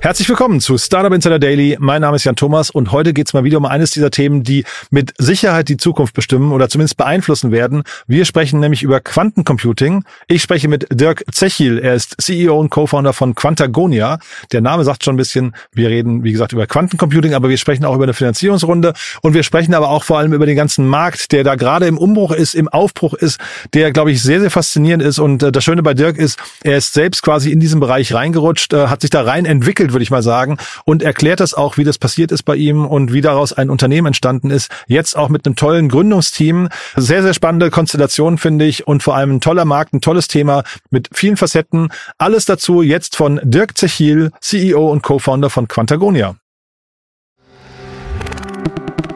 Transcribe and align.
Herzlich 0.00 0.28
willkommen 0.28 0.60
zu 0.60 0.78
Startup 0.78 1.12
Insider 1.12 1.40
Daily. 1.40 1.76
Mein 1.80 2.02
Name 2.02 2.14
ist 2.14 2.24
Jan 2.24 2.36
Thomas 2.36 2.70
und 2.70 2.92
heute 2.92 3.12
geht 3.12 3.26
es 3.26 3.32
mal 3.34 3.42
wieder 3.42 3.58
um 3.58 3.66
eines 3.66 3.90
dieser 3.90 4.12
Themen, 4.12 4.44
die 4.44 4.64
mit 4.90 5.12
Sicherheit 5.18 5.68
die 5.68 5.76
Zukunft 5.76 6.14
bestimmen 6.14 6.52
oder 6.52 6.68
zumindest 6.68 6.96
beeinflussen 6.96 7.50
werden. 7.50 7.82
Wir 8.06 8.24
sprechen 8.24 8.60
nämlich 8.60 8.84
über 8.84 9.00
Quantencomputing. 9.00 10.04
Ich 10.28 10.40
spreche 10.40 10.68
mit 10.68 10.86
Dirk 10.92 11.24
Zechil. 11.32 11.80
Er 11.80 11.94
ist 11.94 12.14
CEO 12.22 12.60
und 12.60 12.70
Co-Founder 12.70 13.12
von 13.12 13.34
Quantagonia. 13.34 14.20
Der 14.52 14.60
Name 14.60 14.84
sagt 14.84 15.02
schon 15.02 15.14
ein 15.14 15.16
bisschen, 15.16 15.56
wir 15.72 15.88
reden, 15.88 16.22
wie 16.22 16.30
gesagt, 16.30 16.52
über 16.52 16.68
Quantencomputing, 16.68 17.34
aber 17.34 17.48
wir 17.48 17.58
sprechen 17.58 17.84
auch 17.84 17.96
über 17.96 18.04
eine 18.04 18.14
Finanzierungsrunde 18.14 18.92
und 19.22 19.34
wir 19.34 19.42
sprechen 19.42 19.74
aber 19.74 19.88
auch 19.88 20.04
vor 20.04 20.18
allem 20.18 20.32
über 20.32 20.46
den 20.46 20.56
ganzen 20.56 20.86
Markt, 20.86 21.32
der 21.32 21.42
da 21.42 21.56
gerade 21.56 21.88
im 21.88 21.98
Umbruch 21.98 22.30
ist, 22.30 22.54
im 22.54 22.68
Aufbruch 22.68 23.14
ist, 23.14 23.40
der, 23.74 23.90
glaube 23.90 24.12
ich, 24.12 24.22
sehr, 24.22 24.38
sehr 24.38 24.52
faszinierend 24.52 25.02
ist. 25.02 25.18
Und 25.18 25.42
äh, 25.42 25.50
das 25.50 25.64
Schöne 25.64 25.82
bei 25.82 25.94
Dirk 25.94 26.18
ist, 26.18 26.38
er 26.62 26.76
ist 26.76 26.94
selbst 26.94 27.24
quasi 27.24 27.50
in 27.50 27.58
diesen 27.58 27.80
Bereich 27.80 28.14
reingerutscht, 28.14 28.72
äh, 28.74 28.86
hat 28.86 29.00
sich 29.00 29.10
da 29.10 29.22
rein 29.22 29.44
entwickelt, 29.44 29.87
würde 29.92 30.02
ich 30.02 30.10
mal 30.10 30.22
sagen, 30.22 30.58
und 30.84 31.02
erklärt 31.02 31.40
das 31.40 31.54
auch, 31.54 31.76
wie 31.76 31.84
das 31.84 31.98
passiert 31.98 32.32
ist 32.32 32.42
bei 32.42 32.56
ihm 32.56 32.86
und 32.86 33.12
wie 33.12 33.20
daraus 33.20 33.52
ein 33.52 33.70
Unternehmen 33.70 34.08
entstanden 34.08 34.50
ist. 34.50 34.70
Jetzt 34.86 35.16
auch 35.16 35.28
mit 35.28 35.46
einem 35.46 35.56
tollen 35.56 35.88
Gründungsteam. 35.88 36.68
Sehr, 36.96 37.22
sehr 37.22 37.34
spannende 37.34 37.70
Konstellation, 37.70 38.38
finde 38.38 38.64
ich, 38.64 38.86
und 38.86 39.02
vor 39.02 39.16
allem 39.16 39.36
ein 39.36 39.40
toller 39.40 39.64
Markt, 39.64 39.92
ein 39.92 40.00
tolles 40.00 40.28
Thema 40.28 40.62
mit 40.90 41.08
vielen 41.12 41.36
Facetten. 41.36 41.88
Alles 42.18 42.44
dazu 42.44 42.82
jetzt 42.82 43.16
von 43.16 43.40
Dirk 43.42 43.76
Zechil, 43.76 44.30
CEO 44.40 44.90
und 44.90 45.02
Co-Founder 45.02 45.50
von 45.50 45.68
Quantagonia. 45.68 46.36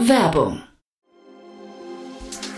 Werbung. 0.01 0.63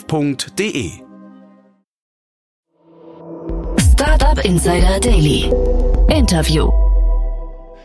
startup.de. 0.00 1.02
Startup 3.78 4.44
Insider 4.44 4.98
Daily. 5.00 5.52
Interview. 6.08 6.89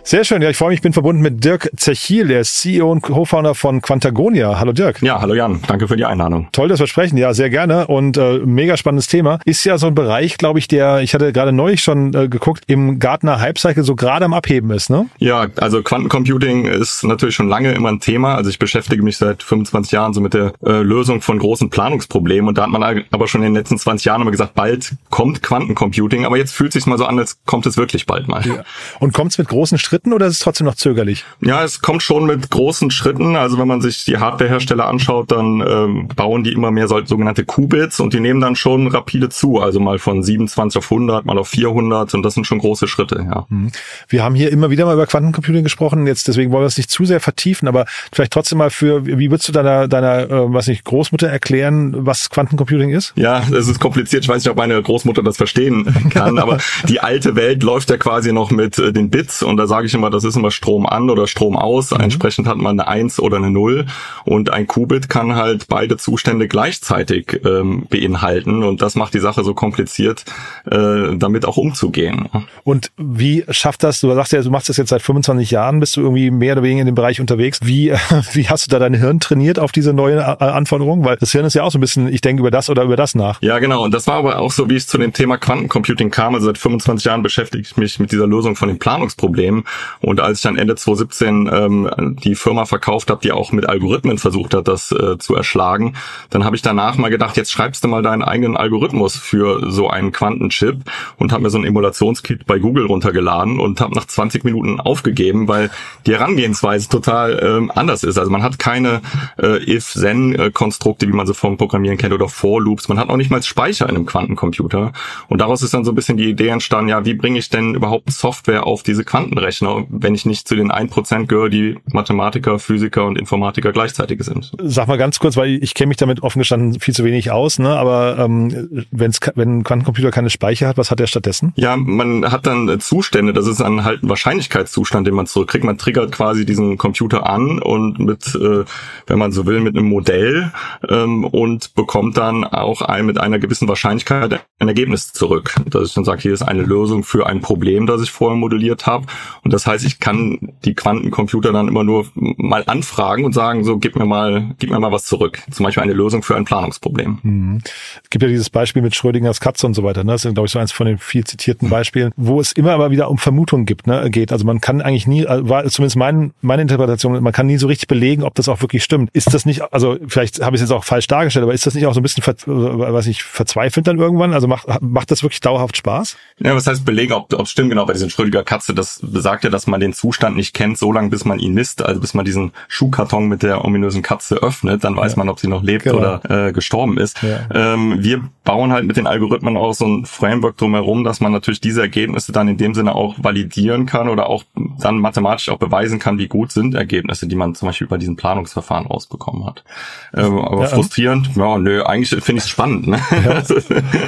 Sehr 0.08 0.24
schön. 0.24 0.40
Ja, 0.44 0.52
ich 0.52 0.58
freue 0.58 0.70
mich, 0.70 0.78
ich 0.78 0.82
bin 0.84 0.94
verbunden 0.94 1.24
mit 1.24 1.44
Dirk 1.44 1.72
Zechil, 1.78 2.28
der 2.28 2.42
ist 2.42 2.60
CEO 2.60 2.92
und 2.92 3.02
Co-Founder 3.02 3.56
von 3.56 3.82
Quantagonia. 3.82 4.60
Hallo 4.60 4.72
Dirk. 4.72 5.02
Ja, 5.02 5.20
hallo 5.20 5.34
Jan. 5.34 5.64
Danke 5.66 5.88
für 5.88 5.98
die 5.98 6.06
Einladung. 6.06 6.48
Toll, 6.52 6.68
dass 6.68 6.80
wir 6.80 6.86
sprechen. 6.86 7.18
Ja, 7.18 7.34
sehr 7.34 7.50
gerne. 7.50 7.88
Und 7.88 8.16
äh, 8.16 8.38
mega 8.46 8.78
spannendes 8.78 9.08
Thema. 9.08 9.40
Ist 9.46 9.64
ja 9.64 9.80
so 9.80 9.88
ein 9.88 9.96
Bereich, 9.96 10.38
glaube 10.38 10.60
ich, 10.60 10.68
der, 10.68 11.00
ich 11.00 11.16
hatte 11.16 11.34
gerade 11.34 11.52
neulich 11.52 11.82
schon 11.82 12.14
äh, 12.14 12.30
geguckt, 12.30 12.66
im 12.68 13.00
Gartner 13.00 13.40
Hype 13.40 13.58
Cycle 13.58 13.84
so 13.84 13.96
gerade 13.96 14.26
am 14.26 14.36
Abheben 14.36 14.70
ist, 14.70 14.92
ne? 14.92 15.08
Ja, 15.18 15.48
also 15.56 15.82
Quantencomputing 15.82 16.66
ist 16.66 17.04
natürlich 17.04 17.34
schon 17.34 17.50
lange 17.50 17.72
immer 17.72 17.90
ein 17.90 18.00
Thema. 18.00 18.36
Also 18.36 18.52
ich 18.52 18.60
beschäftige 18.60 19.02
mich 19.02 19.18
seit 19.18 19.42
25 19.42 19.92
Jahren 19.92 20.14
so 20.14 20.22
mit 20.22 20.36
der 20.36 20.54
äh, 20.64 20.84
Lösung 20.84 21.22
von 21.22 21.40
großen 21.40 21.72
Planungsproblemen. 21.72 22.50
Und 22.50 22.60
da 22.60 22.66
hat 22.66 22.70
man 22.70 23.06
aber 23.10 23.28
schon 23.28 23.42
in 23.42 23.48
den 23.48 23.56
letzten 23.56 23.80
20 23.80 24.06
Jahren 24.06 24.22
immer 24.22 24.30
gesagt, 24.30 24.54
bald 24.54 24.92
kommt 25.10 25.42
Quantencomputing. 25.42 26.26
Aber 26.26 26.38
jetzt 26.38 26.52
fühlt 26.52 26.74
sich 26.74 26.86
mal 26.86 27.00
so 27.00 27.06
an, 27.06 27.18
als 27.18 27.40
kommt 27.48 27.66
es 27.66 27.76
wirklich 27.76 28.06
bald 28.06 28.28
mal. 28.28 28.46
Ja. 28.46 28.64
Und 29.00 29.12
kommt 29.12 29.32
es 29.32 29.40
mit 29.40 29.48
großen 29.48 29.80
Schritten? 29.80 29.95
Oder 30.04 30.28
ist 30.28 30.34
es 30.34 30.40
trotzdem 30.40 30.66
noch 30.66 30.76
zögerlich? 30.76 31.26
Ja, 31.42 31.64
es 31.64 31.82
kommt 31.82 32.04
schon 32.04 32.26
mit 32.26 32.50
großen 32.50 32.92
Schritten. 32.92 33.36
Also 33.36 33.58
wenn 33.58 33.68
man 33.68 33.82
sich 33.82 34.06
die 34.06 34.18
Hardwarehersteller 34.18 34.86
anschaut, 34.86 35.32
dann 35.32 35.64
ähm, 35.68 36.08
bauen 36.16 36.44
die 36.44 36.52
immer 36.52 36.72
mehr 36.72 36.88
so, 36.88 37.04
sogenannte 37.06 37.46
Qubits 37.46 38.00
und 38.00 38.14
die 38.14 38.20
nehmen 38.20 38.42
dann 38.42 38.56
schon 38.56 38.88
rapide 38.88 39.30
zu. 39.30 39.60
Also 39.60 39.80
mal 39.80 40.00
von 40.00 40.24
27 40.24 40.78
auf 40.78 40.92
100, 40.92 41.26
mal 41.26 41.38
auf 41.38 41.50
400 41.50 42.14
und 42.14 42.24
das 42.24 42.34
sind 42.34 42.46
schon 42.46 42.60
große 42.60 42.88
Schritte, 42.88 43.26
ja. 43.28 43.46
Mhm. 43.50 43.72
Wir 44.08 44.24
haben 44.24 44.36
hier 44.36 44.52
immer 44.52 44.70
wieder 44.70 44.86
mal 44.86 44.94
über 44.94 45.08
Quantencomputing 45.08 45.64
gesprochen. 45.64 46.08
Jetzt 46.08 46.28
deswegen 46.28 46.52
wollen 46.52 46.64
wir 46.64 46.68
es 46.68 46.78
nicht 46.78 46.92
zu 46.92 47.06
sehr 47.06 47.20
vertiefen, 47.20 47.68
aber 47.68 47.86
vielleicht 48.12 48.34
trotzdem 48.34 48.58
mal 48.58 48.70
für, 48.70 49.06
wie 49.06 49.30
würdest 49.32 49.48
du 49.48 49.52
deiner, 49.52 49.88
deiner, 49.88 50.30
äh, 50.30 50.54
was 50.54 50.68
nicht, 50.68 50.84
Großmutter 50.84 51.28
erklären, 51.28 52.06
was 52.06 52.30
Quantencomputing 52.30 52.92
ist? 52.92 53.14
Ja, 53.16 53.44
es 53.52 53.68
ist 53.68 53.80
kompliziert. 53.80 54.24
Ich 54.24 54.30
weiß 54.30 54.44
nicht, 54.44 54.52
ob 54.52 54.58
meine 54.58 54.82
Großmutter 54.82 55.24
das 55.24 55.38
verstehen 55.38 55.86
kann, 56.10 56.38
aber 56.40 56.58
die 56.88 57.00
alte 57.00 57.36
Welt 57.36 57.64
läuft 57.64 57.90
ja 57.90 57.98
quasi 57.98 58.34
noch 58.34 58.52
mit 58.52 58.78
äh, 58.78 58.92
den 58.92 59.10
Bits 59.10 59.44
und 59.44 59.58
da 59.58 59.68
sage 59.68 59.85
ich 59.88 59.94
immer, 59.94 60.10
das 60.10 60.24
ist 60.24 60.36
immer 60.36 60.52
Strom 60.52 60.86
an 60.86 61.10
oder 61.10 61.28
Strom 61.28 61.56
aus. 61.58 61.92
Mhm. 61.92 62.02
Entsprechend 62.02 62.48
hat 62.48 62.58
man 62.58 62.80
eine 62.80 62.88
1 62.88 63.20
oder 63.20 63.38
eine 63.38 63.52
0 63.52 63.86
und 64.26 64.50
ein 64.52 64.68
Qubit 64.68 65.10
kann 65.10 65.36
halt 65.36 65.68
beide 65.68 65.98
Zustände 65.98 66.48
gleichzeitig 66.48 67.42
ähm, 67.46 67.86
beinhalten 67.90 68.64
und 68.64 68.82
das 68.82 68.96
macht 68.96 69.14
die 69.14 69.20
Sache 69.20 69.44
so 69.44 69.54
kompliziert, 69.54 70.26
äh, 70.70 71.16
damit 71.16 71.46
auch 71.46 71.58
umzugehen. 71.58 72.30
Und 72.64 72.92
wie 72.98 73.44
schafft 73.50 73.84
das, 73.84 74.00
du 74.02 74.14
sagst 74.14 74.32
ja, 74.34 74.42
du 74.42 74.50
machst 74.50 74.70
das 74.70 74.78
jetzt 74.78 74.90
seit 74.90 75.02
25 75.02 75.52
Jahren, 75.52 75.80
bist 75.80 75.98
du 75.98 76.02
irgendwie 76.02 76.32
mehr 76.32 76.54
oder 76.54 76.64
weniger 76.64 76.82
in 76.82 76.86
dem 76.88 76.96
Bereich 76.96 77.20
unterwegs. 77.22 77.60
Wie, 77.64 77.92
wie 78.34 78.50
hast 78.50 78.66
du 78.66 78.72
da 78.72 78.80
dein 78.80 78.94
Hirn 78.94 79.20
trainiert 79.20 79.60
auf 79.60 79.72
diese 79.72 79.94
neuen 79.94 80.20
Anforderungen? 80.20 81.06
Weil 81.06 81.18
das 81.18 81.32
Hirn 81.32 81.46
ist 81.46 81.54
ja 81.54 81.64
auch 81.64 81.72
so 81.72 81.78
ein 81.78 81.82
bisschen, 81.82 82.08
ich 82.08 82.22
denke 82.22 82.42
über 82.42 82.52
das 82.52 82.70
oder 82.70 82.84
über 82.84 82.96
das 82.96 83.16
nach. 83.16 83.42
Ja, 83.42 83.60
genau. 83.60 83.84
Und 83.84 83.94
das 83.94 84.08
war 84.08 84.16
aber 84.16 84.40
auch 84.40 84.52
so, 84.52 84.70
wie 84.70 84.76
ich 84.76 84.88
zu 84.88 84.98
dem 84.98 85.14
Thema 85.14 85.38
Quantencomputing 85.38 86.12
kam. 86.12 86.36
Also 86.36 86.48
seit 86.48 86.58
25 86.58 87.06
Jahren 87.06 87.22
beschäftige 87.22 87.62
ich 87.62 87.78
mich 87.78 88.00
mit 88.00 88.12
dieser 88.12 88.28
Lösung 88.28 88.56
von 88.56 88.68
den 88.68 88.80
Planungsproblemen. 88.80 89.64
Und 90.02 90.20
als 90.20 90.40
ich 90.40 90.44
dann 90.44 90.58
Ende 90.58 90.76
2017 90.76 91.50
ähm, 91.52 92.16
die 92.24 92.36
Firma 92.36 92.66
verkauft 92.66 93.10
habe, 93.10 93.22
die 93.22 93.32
auch 93.32 93.52
mit 93.52 93.68
Algorithmen 93.68 94.18
versucht 94.18 94.54
hat, 94.54 94.68
das 94.68 94.92
äh, 94.92 95.18
zu 95.18 95.36
erschlagen, 95.36 95.96
dann 96.30 96.46
habe 96.46 96.56
ich 96.56 96.62
danach 96.62 96.98
mal 96.98 97.10
gedacht, 97.10 97.38
jetzt 97.38 97.52
schreibst 97.52 97.84
du 97.84 97.88
mal 97.88 98.02
deinen 98.02 98.24
eigenen 98.24 98.58
Algorithmus 98.58 99.18
für 99.18 99.72
so 99.72 99.90
einen 99.90 100.12
Quantenchip 100.12 100.84
und 101.18 101.32
habe 101.32 101.44
mir 101.44 101.50
so 101.50 101.58
ein 101.58 101.66
Emulationskit 101.66 102.46
bei 102.46 102.60
Google 102.60 102.86
runtergeladen 102.86 103.60
und 103.60 103.82
habe 103.82 103.96
nach 103.96 104.06
20 104.06 104.44
Minuten 104.44 104.80
aufgegeben, 104.80 105.48
weil 105.48 105.70
die 106.06 106.14
Herangehensweise 106.14 106.90
total 106.90 107.40
ähm, 107.42 107.72
anders 107.74 108.04
ist. 108.04 108.18
Also 108.18 108.32
man 108.32 108.44
hat 108.44 108.60
keine 108.60 109.02
äh, 109.38 109.58
If-Then-Konstrukte, 109.76 111.08
wie 111.08 111.14
man 111.14 111.28
sie 111.28 111.34
vom 111.34 111.58
Programmieren 111.58 111.98
kennt, 111.98 112.14
oder 112.14 112.30
For-Loops. 112.30 112.88
Man 112.88 113.00
hat 113.00 113.10
auch 113.10 113.18
nicht 113.18 113.32
mal 113.32 113.42
Speicher 113.44 113.88
in 113.90 113.96
einem 113.96 114.06
Quantencomputer. 114.06 114.94
Und 115.28 115.42
daraus 115.42 115.62
ist 115.62 115.74
dann 115.74 115.86
so 115.86 115.92
ein 115.92 115.96
bisschen 115.96 116.18
die 116.18 116.30
Idee 116.30 116.50
entstanden, 116.50 116.90
ja, 116.90 117.06
wie 117.06 117.14
bringe 117.14 117.40
ich 117.40 117.50
denn 117.50 117.76
überhaupt 117.76 118.12
Software 118.12 118.66
auf 118.66 118.84
diese 118.84 119.04
Quantenrechner, 119.04 119.65
wenn 119.90 120.16
ich 120.16 120.26
nicht 120.26 120.48
zu 120.48 120.56
den 120.56 120.72
1% 120.72 121.28
gehöre, 121.28 121.50
die 121.50 121.78
Mathematiker, 121.92 122.60
Physiker 122.60 123.06
und 123.06 123.18
Informatiker 123.18 123.72
gleichzeitig 123.72 124.24
sind. 124.24 124.52
Sag 124.62 124.88
mal 124.88 124.98
ganz 124.98 125.20
kurz, 125.20 125.38
weil 125.38 125.64
ich 125.64 125.74
kenne 125.74 125.90
mich 125.90 125.98
damit 125.98 126.24
offen 126.24 126.40
gestanden 126.40 126.80
viel 126.80 126.94
zu 126.94 127.04
wenig 127.04 127.32
aus, 127.32 127.60
ne? 127.60 127.70
aber 127.70 128.18
ähm, 128.20 128.86
wenn's, 128.92 129.20
wenn 129.36 129.60
ein 129.60 129.64
Quantencomputer 129.64 130.12
keine 130.12 130.30
Speicher 130.30 130.68
hat, 130.68 130.78
was 130.78 130.92
hat 130.92 131.00
er 131.00 131.08
stattdessen? 131.08 131.54
Ja, 131.56 131.76
man 131.78 132.32
hat 132.32 132.46
dann 132.46 132.80
Zustände, 132.80 133.34
das 133.34 133.48
ist 133.48 133.62
dann 133.62 133.84
halt 133.84 134.04
ein 134.04 134.10
Wahrscheinlichkeitszustand, 134.10 135.08
den 135.08 135.14
man 135.14 135.28
zurückkriegt. 135.28 135.64
Man 135.64 135.78
triggert 135.78 136.12
quasi 136.12 136.46
diesen 136.46 136.78
Computer 136.78 137.28
an 137.30 137.60
und 137.60 138.00
mit, 138.00 138.36
äh, 138.36 138.64
wenn 139.08 139.20
man 139.20 139.32
so 139.32 139.46
will, 139.46 139.60
mit 139.60 139.76
einem 139.76 139.88
Modell 139.88 140.52
ähm, 140.90 141.24
und 141.26 141.76
bekommt 141.76 142.18
dann 142.18 142.44
auch 142.44 142.82
ein, 142.82 143.06
mit 143.06 143.20
einer 143.20 143.40
gewissen 143.40 143.68
Wahrscheinlichkeit 143.68 144.46
ein 144.60 144.68
Ergebnis 144.68 145.14
zurück. 145.14 145.56
Dass 145.66 145.90
ich 145.90 145.94
dann 145.94 146.06
sage, 146.06 146.22
hier 146.22 146.34
ist 146.34 146.42
eine 146.42 146.64
Lösung 146.64 147.04
für 147.04 147.26
ein 147.28 147.42
Problem, 147.42 147.86
das 147.88 148.02
ich 148.02 148.12
vorher 148.12 148.38
modelliert 148.38 148.86
habe. 148.86 149.06
Und 149.44 149.54
das 149.56 149.66
heißt, 149.66 149.86
ich 149.86 150.02
kann 150.02 150.54
die 150.66 150.74
Quantencomputer 150.74 151.54
dann 151.54 151.70
immer 151.70 151.86
nur 151.86 152.06
mal 152.14 152.64
anfragen 152.68 153.24
und 153.24 153.34
sagen, 153.34 153.64
so 153.64 153.78
gib 153.78 153.96
mir 153.96 154.06
mal, 154.06 154.54
gib 154.60 154.70
mir 154.70 154.80
mal 154.80 154.92
was 154.92 155.06
zurück. 155.06 155.42
Zum 155.50 155.64
Beispiel 155.64 155.82
eine 155.82 155.94
Lösung 155.94 156.24
für 156.24 156.36
ein 156.36 156.44
Planungsproblem. 156.44 157.20
Mhm. 157.24 157.62
Es 158.04 158.10
gibt 158.10 158.22
ja 158.22 158.28
dieses 158.28 158.50
Beispiel 158.50 158.82
mit 158.82 158.96
Schrödingers 158.96 159.40
Katze 159.40 159.66
und 159.66 159.74
so 159.74 159.84
weiter. 159.84 160.04
Ne? 160.04 160.12
Das 160.12 160.26
ist, 160.26 160.34
glaube 160.34 160.48
ich, 160.48 160.52
so 160.52 160.60
eins 160.60 160.74
von 160.74 160.88
den 160.88 160.98
viel 160.98 161.24
zitierten 161.24 161.70
Beispielen, 161.70 162.12
wo 162.18 162.42
es 162.42 162.52
immer 162.52 162.74
aber 162.74 162.92
wieder 162.92 163.10
um 163.10 163.18
Vermutungen 163.18 163.66
gibt, 163.66 163.88
ne? 163.88 164.10
geht. 164.10 164.34
Also 164.34 164.46
man 164.46 164.60
kann 164.60 164.82
eigentlich 164.82 165.08
nie, 165.08 165.24
äh, 165.24 165.48
war 165.48 165.66
zumindest 165.68 165.96
mein, 165.96 166.34
meine 166.42 166.62
Interpretation, 166.62 167.24
man 167.24 167.34
kann 167.34 167.48
nie 167.48 167.58
so 167.58 167.68
richtig 167.68 167.88
belegen, 167.88 168.24
ob 168.24 168.36
das 168.36 168.50
auch 168.50 168.62
wirklich 168.62 168.84
stimmt. 168.84 169.10
Ist 169.14 169.34
das 169.34 169.46
nicht, 169.46 169.62
also 169.74 169.98
vielleicht 170.06 170.42
habe 170.42 170.58
ich 170.58 170.62
es 170.62 170.70
jetzt 170.70 170.76
auch 170.76 170.84
falsch 170.84 171.08
dargestellt, 171.08 171.44
aber 171.44 171.54
ist 171.54 171.66
das 171.66 171.76
nicht 171.76 171.86
auch 171.86 171.94
so 171.94 172.02
ein 172.02 172.04
bisschen, 172.04 172.24
ver, 172.24 172.34
äh, 172.34 172.94
was 172.94 173.08
ich 173.08 173.24
verzweifelt 173.24 173.88
dann 173.88 174.00
irgendwann? 174.00 174.34
Also 174.34 174.48
macht, 174.48 174.68
macht 174.82 175.12
das 175.12 175.24
wirklich 175.24 175.40
dauerhaft 175.40 175.78
Spaß? 175.78 176.18
Ja, 176.40 176.54
was 176.56 176.68
heißt 176.68 176.84
belegen, 176.84 177.14
ob 177.14 177.32
es 177.32 177.50
stimmt 177.50 177.70
genau 177.70 177.86
bei 177.86 177.94
diesen 177.94 178.10
Schrödinger 178.10 178.44
Katze? 178.44 178.74
Das 178.74 179.00
besagt 179.02 179.35
sagt 179.36 179.44
ja, 179.44 179.50
dass 179.50 179.68
man 179.68 179.82
den 179.82 179.92
Zustand 179.92 180.38
nicht 180.38 180.54
kennt, 180.54 180.78
so 180.78 180.94
lange 180.94 181.10
bis 181.10 181.26
man 181.26 181.40
ihn 181.40 181.54
misst, 181.54 181.84
also 181.84 182.00
bis 182.00 182.14
man 182.14 182.24
diesen 182.24 182.54
Schuhkarton 182.70 183.28
mit 183.28 183.44
der 183.44 183.66
ominösen 183.66 184.02
Katze 184.02 184.36
öffnet, 184.36 184.86
dann 184.86 184.96
weiß 184.96 185.14
ja. 185.14 185.18
man, 185.18 185.28
ob 185.28 185.40
sie 185.42 185.50
noch 185.50 185.62
lebt 185.62 185.84
genau. 185.84 185.98
oder 185.98 186.48
äh, 186.48 186.54
gestorben 186.54 186.98
ist. 186.98 187.22
Ja. 187.22 187.74
Ähm, 187.74 187.98
wir 188.00 188.24
bauen 188.46 188.72
halt 188.72 188.86
mit 188.86 188.96
den 188.96 189.08
Algorithmen 189.08 189.58
auch 189.58 189.74
so 189.74 189.86
ein 189.86 190.06
Framework 190.06 190.56
drumherum, 190.56 191.04
dass 191.04 191.20
man 191.20 191.34
natürlich 191.34 191.60
diese 191.60 191.82
Ergebnisse 191.82 192.32
dann 192.32 192.48
in 192.48 192.58
dem 192.58 192.74
Sinne 192.74 192.96
auch 192.96 193.16
validieren 193.18 193.86
kann 193.86 194.08
oder 194.08 194.30
auch 194.30 194.44
dann 194.80 195.00
mathematisch 195.00 195.50
auch 195.50 195.58
beweisen 195.58 196.00
kann, 196.00 196.18
wie 196.18 196.28
gut 196.28 196.54
sind 196.54 196.74
Ergebnisse, 196.74 197.28
die 197.28 197.36
man 197.36 197.56
zum 197.56 197.68
Beispiel 197.68 197.88
über 197.88 197.98
diesen 197.98 198.16
Planungsverfahren 198.16 198.86
rausbekommen 198.86 199.46
hat. 199.46 199.66
Ähm, 200.14 200.40
aber 200.40 200.62
ja, 200.62 200.68
frustrierend, 200.68 201.32
ja, 201.36 201.58
nö, 201.58 201.84
eigentlich 201.84 202.10
finde 202.24 202.40
ich 202.40 202.46
es 202.46 202.50
spannend. 202.50 202.88
Ne? 202.88 203.02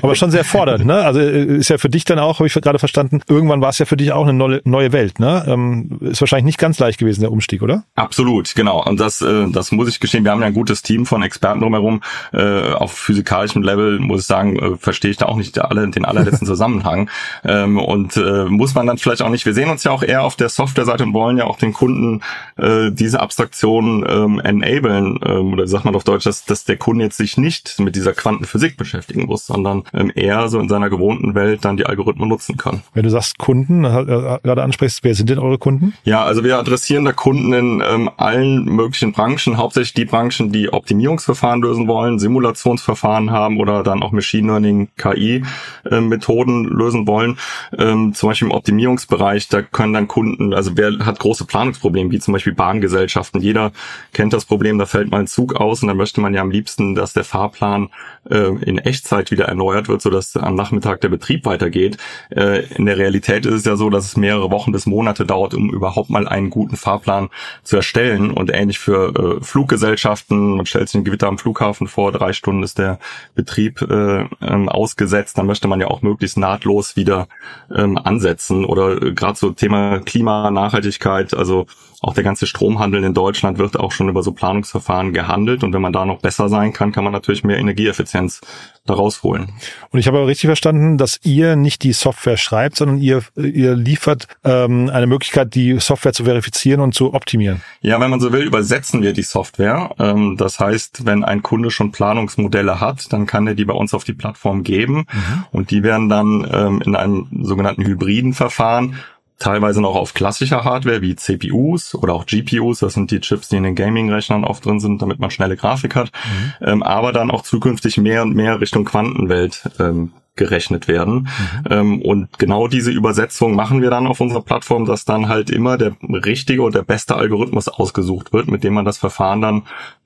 Aber 0.02 0.16
schon 0.16 0.32
sehr 0.32 0.46
fordernd, 0.46 0.86
ne? 0.86 1.04
Also 1.04 1.20
äh, 1.20 1.58
ist 1.58 1.70
ja 1.70 1.78
für 1.78 1.90
dich 1.90 2.06
dann 2.06 2.20
auch, 2.20 2.40
habe 2.40 2.48
ich 2.48 2.54
gerade 2.54 2.80
verstanden, 2.80 3.22
irgendwann 3.28 3.60
war 3.60 3.70
es 3.70 3.80
ja 3.80 3.86
für 3.86 3.98
dich 3.98 4.14
auch 4.14 4.24
eine 4.24 4.34
neue, 4.34 4.62
neue 4.64 4.92
Welt, 4.94 5.17
ne? 5.20 5.44
Ähm, 5.48 6.00
ist 6.02 6.22
wahrscheinlich 6.22 6.46
nicht 6.46 6.60
ganz 6.60 6.80
leicht 6.80 7.00
gewesen, 7.00 7.22
der 7.22 7.32
Umstieg, 7.32 7.62
oder? 7.62 7.84
Absolut, 7.96 8.56
genau. 8.56 8.84
Und 8.84 9.00
das, 9.00 9.22
äh, 9.22 9.48
das 9.50 9.72
muss 9.72 9.90
ich 9.90 10.00
gestehen, 10.00 10.24
wir 10.24 10.32
haben 10.32 10.42
ja 10.42 10.48
ein 10.48 10.54
gutes 10.54 10.82
Team 10.82 11.06
von 11.06 11.24
Experten 11.24 11.62
drumherum. 11.62 12.02
Äh, 12.34 12.74
auf 12.74 12.94
physikalischem 12.94 13.62
Level, 13.64 14.00
muss 14.00 14.22
ich 14.22 14.28
sagen, 14.28 14.58
äh, 14.58 14.78
verstehe 14.78 15.12
ich 15.12 15.18
da 15.18 15.26
auch 15.28 15.38
nicht 15.38 15.60
alle, 15.60 15.88
den 15.90 16.06
allerletzten 16.06 16.48
Zusammenhang. 16.48 17.10
Ähm, 17.44 17.78
und 17.80 18.18
äh, 18.18 18.46
muss 18.46 18.76
man 18.76 18.88
dann 18.88 18.98
vielleicht 18.98 19.22
auch 19.22 19.30
nicht. 19.30 19.46
Wir 19.46 19.54
sehen 19.54 19.70
uns 19.70 19.84
ja 19.84 19.92
auch 19.92 20.04
eher 20.04 20.24
auf 20.24 20.36
der 20.36 20.50
Software-Seite 20.50 21.04
und 21.04 21.14
wollen 21.14 21.38
ja 21.38 21.46
auch 21.46 21.58
den 21.58 21.74
Kunden 21.74 22.22
äh, 22.58 22.92
diese 22.92 23.20
Abstraktion 23.20 24.06
ähm, 24.08 24.40
enablen, 24.40 25.20
ähm, 25.26 25.54
oder 25.54 25.68
sagt 25.68 25.86
man 25.86 25.96
auf 25.96 26.04
Deutsch, 26.04 26.24
dass, 26.24 26.46
dass 26.46 26.66
der 26.66 26.78
Kunde 26.78 27.06
jetzt 27.06 27.18
sich 27.18 27.38
nicht 27.38 27.80
mit 27.80 27.96
dieser 27.96 28.14
Quantenphysik 28.14 28.78
beschäftigen 28.78 29.26
muss, 29.26 29.46
sondern 29.46 29.84
ähm, 29.94 30.12
eher 30.14 30.50
so 30.50 30.60
in 30.60 30.70
seiner 30.70 30.90
gewohnten 30.90 31.36
Welt 31.36 31.66
dann 31.66 31.78
die 31.78 31.86
Algorithmen 31.86 32.30
nutzen 32.30 32.58
kann. 32.58 32.82
Wenn 32.94 33.04
du 33.04 33.10
sagst 33.10 33.38
Kunden, 33.38 33.84
äh, 33.84 34.40
gerade 34.44 34.64
ansprichst, 34.64 35.04
wer 35.08 35.16
sind 35.16 35.30
denn 35.30 35.40
eure 35.40 35.58
Kunden? 35.58 35.94
Ja, 36.04 36.26
also 36.26 36.44
wir 36.44 36.58
adressieren 36.58 37.06
da 37.06 37.14
Kunden 37.14 37.54
in 37.54 37.82
ähm, 37.82 38.10
allen 38.18 38.66
möglichen 38.66 39.14
Branchen, 39.14 39.56
hauptsächlich 39.56 39.94
die 39.94 40.04
Branchen, 40.04 40.52
die 40.52 40.74
Optimierungsverfahren 40.74 41.62
lösen 41.62 41.88
wollen, 41.88 42.20
Simulationsverfahren 42.20 43.32
haben 43.32 43.58
oder 43.58 43.84
dann 43.84 44.04
auch 44.04 44.12
Machine 44.12 44.48
Learning, 44.48 44.90
KI-Methoden 44.98 46.66
äh, 46.66 46.68
lösen 46.68 47.08
wollen. 47.08 47.38
Ähm, 47.78 48.14
zum 48.14 48.30
Beispiel 48.30 48.50
im 48.50 48.54
Optimierungsbereich, 48.54 49.48
da 49.48 49.62
können 49.62 49.94
dann 49.94 50.10
Kunden, 50.10 50.54
also 50.54 50.72
wer 50.76 50.92
hat 51.06 51.20
große 51.20 51.46
Planungsprobleme, 51.46 52.12
wie 52.12 52.20
zum 52.20 52.34
Beispiel 52.34 52.54
Bahngesellschaften. 52.54 53.40
Jeder 53.40 53.72
kennt 54.12 54.34
das 54.34 54.44
Problem, 54.44 54.78
da 54.78 54.86
fällt 54.86 55.10
mal 55.10 55.22
ein 55.22 55.28
Zug 55.28 55.56
aus 55.56 55.84
und 55.84 55.88
dann 55.88 55.96
möchte 55.96 56.20
man 56.20 56.34
ja 56.34 56.42
am 56.42 56.52
liebsten, 56.52 56.96
dass 56.96 57.14
der 57.14 57.24
Fahrplan 57.24 57.88
äh, 58.30 58.50
in 58.66 58.78
Echtzeit 58.78 59.32
wieder 59.32 59.46
erneuert 59.46 59.88
wird, 59.88 60.02
sodass 60.02 60.36
am 60.36 60.56
Nachmittag 60.56 61.00
der 61.00 61.10
Betrieb 61.10 61.46
weitergeht. 61.46 61.96
Äh, 62.30 62.66
in 62.76 62.86
der 62.86 62.98
Realität 62.98 63.46
ist 63.46 63.54
es 63.54 63.64
ja 63.64 63.78
so, 63.78 63.90
dass 63.90 64.04
es 64.04 64.18
mehrere 64.18 64.52
Wochen 64.52 64.74
bis 64.74 64.86
Monate 64.86 64.97
dauert, 65.26 65.54
um 65.54 65.70
überhaupt 65.70 66.10
mal 66.10 66.28
einen 66.28 66.50
guten 66.50 66.76
Fahrplan 66.76 67.30
zu 67.64 67.78
erstellen. 67.78 68.32
Und 68.32 68.52
ähnlich 68.54 68.80
für 68.80 69.38
äh, 69.40 69.44
Fluggesellschaften. 69.44 70.58
Man 70.58 70.66
stellt 70.66 70.90
sich 70.90 71.00
ein 71.00 71.04
Gewitter 71.04 71.28
am 71.28 71.38
Flughafen 71.38 71.88
vor, 71.88 72.12
drei 72.12 72.34
Stunden 72.34 72.64
ist 72.64 72.78
der 72.78 73.00
Betrieb 73.36 73.82
äh, 73.82 74.26
ähm, 74.42 74.70
ausgesetzt, 74.70 75.38
dann 75.38 75.46
möchte 75.46 75.68
man 75.68 75.80
ja 75.80 75.88
auch 75.88 76.02
möglichst 76.02 76.38
nahtlos 76.38 76.96
wieder 76.96 77.28
ähm, 77.74 77.98
ansetzen. 77.98 78.66
Oder 78.66 79.02
äh, 79.02 79.14
gerade 79.14 79.38
so 79.38 79.52
Thema 79.52 80.00
Klima, 80.00 80.52
Nachhaltigkeit, 80.52 81.34
also 81.34 81.68
auch 82.02 82.14
der 82.14 82.24
ganze 82.24 82.46
Stromhandel 82.46 83.04
in 83.04 83.16
Deutschland 83.16 83.58
wird 83.58 83.80
auch 83.80 83.92
schon 83.92 84.08
über 84.08 84.22
so 84.22 84.32
Planungsverfahren 84.32 85.14
gehandelt 85.14 85.64
und 85.64 85.74
wenn 85.74 85.82
man 85.82 85.94
da 85.94 86.06
noch 86.06 86.20
besser 86.20 86.48
sein 86.48 86.72
kann, 86.72 86.92
kann 86.92 87.04
man 87.04 87.12
natürlich 87.12 87.44
mehr 87.44 87.58
Energieeffizienz 87.58 88.42
daraus 88.86 89.24
holen. 89.24 89.50
Und 89.90 90.00
ich 90.00 90.08
habe 90.08 90.18
aber 90.18 90.28
richtig 90.28 90.48
verstanden, 90.48 90.98
dass 90.98 91.20
ihr 91.24 91.56
nicht 91.56 91.84
die 91.84 91.94
Software 91.94 92.38
schreibt, 92.38 92.78
sondern 92.78 93.00
ihr, 93.00 93.24
ihr 93.36 93.76
liefert 93.76 94.28
ähm, 94.44 94.90
eine 94.94 95.08
Möglichkeit, 95.08 95.56
die 95.56 95.80
Software 95.80 96.14
zu 96.14 96.26
verifizieren 96.26 96.82
und 96.82 96.94
zu 96.94 97.14
optimieren. 97.16 97.62
Ja, 97.82 98.00
wenn 98.00 98.12
man 98.12 98.20
so 98.20 98.32
will, 98.32 98.44
übersetzen 98.44 99.02
wir 99.02 99.14
die 99.14 99.24
Software. 99.24 99.96
Ähm, 99.98 100.38
das 100.38 100.60
heißt, 100.60 101.06
wenn 101.06 101.24
ein 101.24 101.42
Kunde 101.42 101.72
schon 101.72 101.92
Planungsmodelle 101.92 102.80
hat, 102.80 103.12
dann 103.12 103.26
kann 103.26 103.48
er 103.48 103.56
die 103.56 103.66
bei 103.66 103.74
uns 103.74 103.96
auf 103.96 104.04
die 104.04 104.14
Plattform 104.14 104.64
geben 104.64 105.08
mhm. 105.12 105.46
und 105.52 105.72
die 105.72 105.82
werden 105.82 106.10
dann 106.10 106.48
ähm, 106.52 106.82
in 106.86 106.96
einem 106.96 107.28
sogenannten 107.42 107.84
hybriden 107.86 108.34
Verfahren 108.34 108.98
teilweise 109.38 109.82
noch 109.82 109.96
auf 109.96 110.14
klassischer 110.14 110.64
Hardware 110.64 111.02
wie 111.02 111.16
CPUs 111.16 111.96
oder 111.96 112.14
auch 112.14 112.26
GPUs, 112.26 112.80
das 112.80 112.94
sind 112.94 113.12
die 113.12 113.20
Chips, 113.20 113.50
die 113.50 113.58
in 113.58 113.64
den 113.64 113.76
Gaming-Rechnern 113.76 114.44
oft 114.44 114.66
drin 114.66 114.80
sind, 114.80 115.02
damit 115.02 115.20
man 115.20 115.32
schnelle 115.32 115.58
Grafik 115.58 115.96
hat, 115.96 116.12
mhm. 116.12 116.68
ähm, 116.68 116.84
aber 116.84 117.14
dann 117.14 117.32
auch 117.32 117.44
zukünftig 117.44 117.98
mehr 117.98 118.24
und 118.24 118.36
mehr 118.36 118.60
Richtung 118.60 118.86
Quantenwelt 118.86 119.70
ähm, 119.80 120.12
gerechnet 120.38 120.88
werden. 120.88 121.28
Mhm. 121.64 121.64
Ähm, 121.70 122.02
und 122.02 122.40
genau 122.40 122.68
diese 122.68 122.92
Übersetzung 122.92 123.56
machen 123.56 123.82
wir 123.82 123.90
dann 123.90 124.08
auf 124.08 124.22
unserer 124.22 124.42
Plattform, 124.42 124.86
dass 124.86 125.04
dann 125.04 125.28
halt 125.28 125.50
immer 125.50 125.78
der 125.78 125.96
richtige 126.02 126.62
und 126.62 126.76
der 126.76 126.84
beste 126.84 127.16
Algorithmus 127.16 127.68
ausgesucht 127.68 128.32
wird, 128.32 128.48
mit 128.48 128.64
dem 128.64 128.74
man 128.74 128.86
das 128.86 128.98
Verfahren 128.98 129.42
dann 129.42 129.64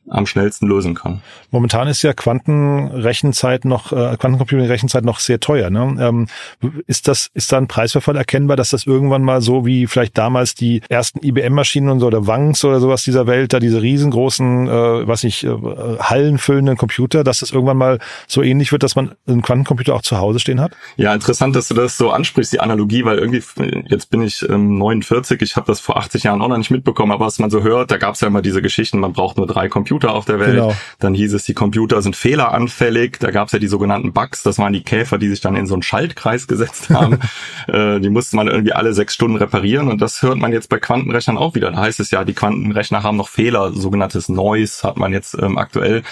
am 0.09 0.25
schnellsten 0.25 0.67
lösen 0.67 0.95
kann. 0.95 1.21
Momentan 1.51 1.87
ist 1.87 2.01
ja 2.01 2.13
Quantenrechenzeit 2.13 3.65
noch, 3.65 3.91
äh, 3.91 4.17
Quantencomputing-Rechenzeit 4.17 5.05
noch 5.05 5.19
sehr 5.19 5.39
teuer. 5.39 5.69
Ne? 5.69 5.95
Ähm, 5.99 6.27
ist 6.87 7.07
das, 7.07 7.29
ist 7.33 7.51
da 7.51 7.57
ein 7.57 7.67
Preisverfall 7.67 8.17
erkennbar, 8.17 8.57
dass 8.57 8.71
das 8.71 8.85
irgendwann 8.85 9.21
mal 9.21 9.41
so 9.41 9.65
wie 9.65 9.87
vielleicht 9.87 10.17
damals 10.17 10.55
die 10.55 10.81
ersten 10.89 11.23
IBM-Maschinen 11.23 11.89
und 11.89 11.99
so 11.99 12.07
oder 12.07 12.27
Wangs 12.27 12.65
oder 12.65 12.79
sowas 12.79 13.03
dieser 13.03 13.27
Welt, 13.27 13.53
da 13.53 13.59
diese 13.59 13.81
riesengroßen, 13.81 14.67
äh, 14.67 15.07
was 15.07 15.23
nicht, 15.23 15.43
äh, 15.43 15.49
hallenfüllenden 15.99 16.77
Computer, 16.77 17.23
dass 17.23 17.39
das 17.39 17.51
irgendwann 17.51 17.77
mal 17.77 17.99
so 18.27 18.41
ähnlich 18.41 18.71
wird, 18.71 18.83
dass 18.83 18.95
man 18.95 19.13
einen 19.27 19.41
Quantencomputer 19.41 19.93
auch 19.93 20.01
zu 20.01 20.17
Hause 20.17 20.39
stehen 20.39 20.59
hat? 20.59 20.73
Ja, 20.97 21.13
interessant, 21.13 21.55
dass 21.55 21.67
du 21.67 21.75
das 21.75 21.97
so 21.97 22.11
ansprichst, 22.11 22.51
die 22.51 22.59
Analogie, 22.59 23.05
weil 23.05 23.19
irgendwie, 23.19 23.43
jetzt 23.87 24.09
bin 24.09 24.23
ich 24.23 24.47
ähm, 24.49 24.77
49, 24.77 25.41
ich 25.41 25.55
habe 25.55 25.67
das 25.67 25.79
vor 25.79 25.97
80 25.97 26.23
Jahren 26.23 26.41
auch 26.41 26.47
noch 26.47 26.57
nicht 26.57 26.71
mitbekommen, 26.71 27.11
aber 27.11 27.27
was 27.27 27.39
man 27.39 27.49
so 27.49 27.61
hört, 27.61 27.91
da 27.91 27.97
gab 27.97 28.15
es 28.15 28.21
ja 28.21 28.27
immer 28.27 28.41
diese 28.41 28.61
Geschichten, 28.61 28.99
man 28.99 29.13
braucht 29.13 29.37
nur 29.37 29.47
drei 29.47 29.69
Computer 29.69 29.90
Computer 29.91 30.13
auf 30.13 30.23
der 30.23 30.39
Welt. 30.39 30.51
Genau. 30.55 30.73
Dann 30.99 31.13
hieß 31.13 31.33
es, 31.33 31.43
die 31.43 31.53
Computer 31.53 32.01
sind 32.01 32.15
fehleranfällig. 32.15 33.17
Da 33.19 33.29
gab 33.31 33.47
es 33.47 33.51
ja 33.51 33.59
die 33.59 33.67
sogenannten 33.67 34.13
Bugs. 34.13 34.41
Das 34.41 34.57
waren 34.57 34.71
die 34.71 34.83
Käfer, 34.83 35.17
die 35.17 35.27
sich 35.27 35.41
dann 35.41 35.57
in 35.57 35.67
so 35.67 35.73
einen 35.73 35.83
Schaltkreis 35.83 36.47
gesetzt 36.47 36.89
haben. 36.93 37.19
äh, 37.67 37.99
die 37.99 38.09
musste 38.09 38.37
man 38.37 38.47
irgendwie 38.47 38.71
alle 38.71 38.93
sechs 38.93 39.13
Stunden 39.13 39.35
reparieren. 39.35 39.89
Und 39.89 40.01
das 40.01 40.21
hört 40.21 40.37
man 40.37 40.53
jetzt 40.53 40.69
bei 40.69 40.79
Quantenrechnern 40.79 41.37
auch 41.37 41.55
wieder. 41.55 41.71
Da 41.71 41.77
heißt 41.79 41.99
es 41.99 42.09
ja, 42.09 42.23
die 42.23 42.31
Quantenrechner 42.31 43.03
haben 43.03 43.17
noch 43.17 43.27
Fehler. 43.27 43.73
Sogenanntes 43.73 44.29
Noise 44.29 44.87
hat 44.87 44.95
man 44.95 45.11
jetzt 45.11 45.37
ähm, 45.37 45.57
aktuell. 45.57 46.03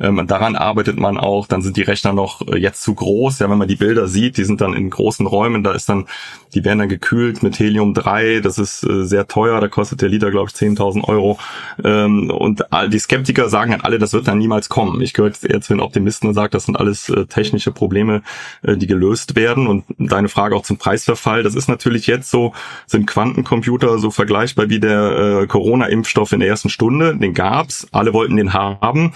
Ähm, 0.00 0.26
daran 0.26 0.56
arbeitet 0.56 0.98
man 0.98 1.18
auch. 1.18 1.46
Dann 1.46 1.60
sind 1.60 1.76
die 1.76 1.82
Rechner 1.82 2.14
noch 2.14 2.40
äh, 2.48 2.56
jetzt 2.56 2.82
zu 2.82 2.94
groß. 2.94 3.40
Ja, 3.40 3.50
wenn 3.50 3.58
man 3.58 3.68
die 3.68 3.76
Bilder 3.76 4.08
sieht, 4.08 4.38
die 4.38 4.44
sind 4.44 4.62
dann 4.62 4.72
in 4.72 4.88
großen 4.88 5.26
Räumen. 5.26 5.62
Da 5.62 5.72
ist 5.72 5.90
dann, 5.90 6.06
die 6.54 6.64
werden 6.64 6.78
dann 6.78 6.88
gekühlt 6.88 7.42
mit 7.42 7.58
Helium 7.58 7.92
3. 7.92 8.40
Das 8.40 8.56
ist 8.56 8.82
äh, 8.82 9.04
sehr 9.04 9.28
teuer. 9.28 9.60
Da 9.60 9.68
kostet 9.68 10.00
der 10.00 10.08
Liter, 10.08 10.30
glaube 10.30 10.48
ich, 10.50 10.56
10.000 10.56 11.04
Euro. 11.04 11.38
Ähm, 11.84 12.30
und 12.30 12.72
all 12.72 12.88
die 12.88 12.98
Skeptiker 12.98 13.25
Skeptiker 13.26 13.48
sagen 13.48 13.72
halt 13.72 13.84
alle, 13.84 13.98
das 13.98 14.12
wird 14.12 14.28
dann 14.28 14.38
niemals 14.38 14.68
kommen. 14.68 15.00
Ich 15.00 15.12
gehöre 15.12 15.32
eher 15.42 15.60
zu 15.60 15.72
den 15.72 15.80
Optimisten 15.80 16.28
und 16.28 16.34
sage, 16.34 16.50
das 16.50 16.66
sind 16.66 16.76
alles 16.76 17.08
äh, 17.08 17.26
technische 17.26 17.72
Probleme, 17.72 18.22
äh, 18.62 18.76
die 18.76 18.86
gelöst 18.86 19.34
werden. 19.34 19.66
Und 19.66 19.84
deine 19.98 20.28
Frage 20.28 20.54
auch 20.54 20.62
zum 20.62 20.76
Preisverfall, 20.76 21.42
das 21.42 21.56
ist 21.56 21.68
natürlich 21.68 22.06
jetzt 22.06 22.30
so, 22.30 22.52
sind 22.86 23.06
Quantencomputer 23.06 23.98
so 23.98 24.12
vergleichbar 24.12 24.68
wie 24.68 24.78
der 24.78 25.40
äh, 25.42 25.46
Corona-Impfstoff 25.48 26.30
in 26.30 26.38
der 26.38 26.48
ersten 26.48 26.68
Stunde. 26.68 27.16
Den 27.16 27.34
gab's, 27.34 27.88
alle 27.90 28.12
wollten 28.12 28.36
den 28.36 28.52
haben, 28.52 29.12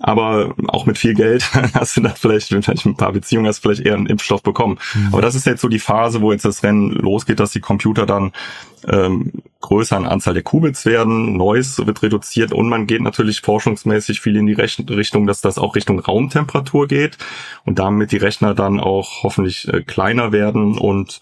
aber 0.00 0.54
auch 0.68 0.86
mit 0.86 0.98
viel 0.98 1.14
Geld 1.14 1.44
hast 1.74 1.96
du 1.96 2.00
dann 2.00 2.16
vielleicht, 2.16 2.50
wenn 2.52 2.62
du 2.62 2.88
ein 2.88 2.96
paar 2.96 3.12
Beziehungen 3.12 3.46
hast, 3.46 3.58
vielleicht 3.58 3.82
eher 3.82 3.94
einen 3.94 4.06
Impfstoff 4.06 4.42
bekommen. 4.42 4.78
Mhm. 4.94 5.08
Aber 5.12 5.22
das 5.22 5.34
ist 5.34 5.46
jetzt 5.46 5.60
so 5.60 5.68
die 5.68 5.78
Phase, 5.78 6.20
wo 6.22 6.32
jetzt 6.32 6.44
das 6.44 6.62
Rennen 6.62 6.90
losgeht, 6.90 7.38
dass 7.38 7.52
die 7.52 7.60
Computer 7.60 8.06
dann 8.06 8.32
ähm, 8.88 9.32
größeren 9.60 10.06
Anzahl 10.06 10.32
der 10.32 10.42
Qubits 10.42 10.86
werden, 10.86 11.36
Noise 11.36 11.86
wird 11.86 12.02
reduziert 12.02 12.52
und 12.52 12.68
man 12.70 12.86
geht 12.86 13.02
natürlich 13.02 13.42
forschungsmäßig 13.42 14.20
viel 14.20 14.36
in 14.36 14.46
die 14.46 14.54
Richtung, 14.54 15.26
dass 15.26 15.42
das 15.42 15.58
auch 15.58 15.74
Richtung 15.74 15.98
Raumtemperatur 15.98 16.88
geht 16.88 17.18
und 17.66 17.78
damit 17.78 18.10
die 18.12 18.16
Rechner 18.16 18.54
dann 18.54 18.80
auch 18.80 19.22
hoffentlich 19.22 19.68
äh, 19.68 19.82
kleiner 19.82 20.32
werden 20.32 20.78
und 20.78 21.20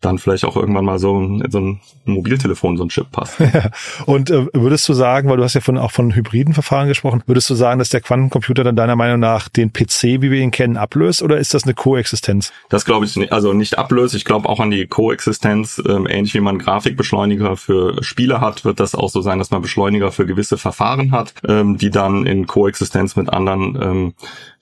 dann 0.00 0.18
vielleicht 0.18 0.44
auch 0.44 0.56
irgendwann 0.56 0.84
mal 0.84 0.98
so, 0.98 1.40
so 1.48 1.60
ein 1.60 1.80
Mobiltelefon, 2.04 2.76
so 2.78 2.84
ein 2.84 2.88
Chip 2.88 3.10
passt. 3.12 3.36
Und 4.06 4.30
äh, 4.30 4.46
würdest 4.54 4.88
du 4.88 4.94
sagen, 4.94 5.28
weil 5.28 5.36
du 5.36 5.44
hast 5.44 5.54
ja 5.54 5.60
von, 5.60 5.76
auch 5.76 5.90
von 5.90 6.14
hybriden 6.14 6.54
Verfahren 6.54 6.88
gesprochen, 6.88 7.22
würdest 7.26 7.50
du 7.50 7.54
sagen, 7.54 7.78
dass 7.78 7.90
der 7.90 8.00
Quantencomputer 8.00 8.64
dann 8.64 8.76
deiner 8.76 8.96
Meinung 8.96 9.20
nach 9.20 9.48
den 9.50 9.72
PC, 9.72 10.22
wie 10.22 10.30
wir 10.30 10.40
ihn 10.40 10.50
kennen, 10.50 10.78
ablöst 10.78 11.22
oder 11.22 11.36
ist 11.36 11.52
das 11.52 11.64
eine 11.64 11.74
Koexistenz? 11.74 12.52
Das 12.70 12.86
glaube 12.86 13.04
ich 13.04 13.14
nicht, 13.16 13.32
also 13.32 13.52
nicht 13.52 13.78
ablöst. 13.78 14.14
Ich 14.14 14.24
glaube 14.24 14.48
auch 14.48 14.58
an 14.58 14.70
die 14.70 14.86
Koexistenz. 14.86 15.82
Ähm, 15.86 16.06
ähnlich 16.08 16.32
wie 16.32 16.40
man 16.40 16.58
Grafikbeschleuniger 16.58 17.56
für 17.56 18.02
Spiele 18.02 18.40
hat, 18.40 18.64
wird 18.64 18.80
das 18.80 18.94
auch 18.94 19.10
so 19.10 19.20
sein, 19.20 19.38
dass 19.38 19.50
man 19.50 19.60
Beschleuniger 19.60 20.12
für 20.12 20.24
gewisse 20.24 20.56
Verfahren 20.56 21.12
hat, 21.12 21.34
ähm, 21.46 21.76
die 21.76 21.90
dann 21.90 22.24
in 22.26 22.46
Koexistenz 22.46 23.16
mit 23.16 23.30
anderen 23.30 23.78
ähm, 23.80 24.14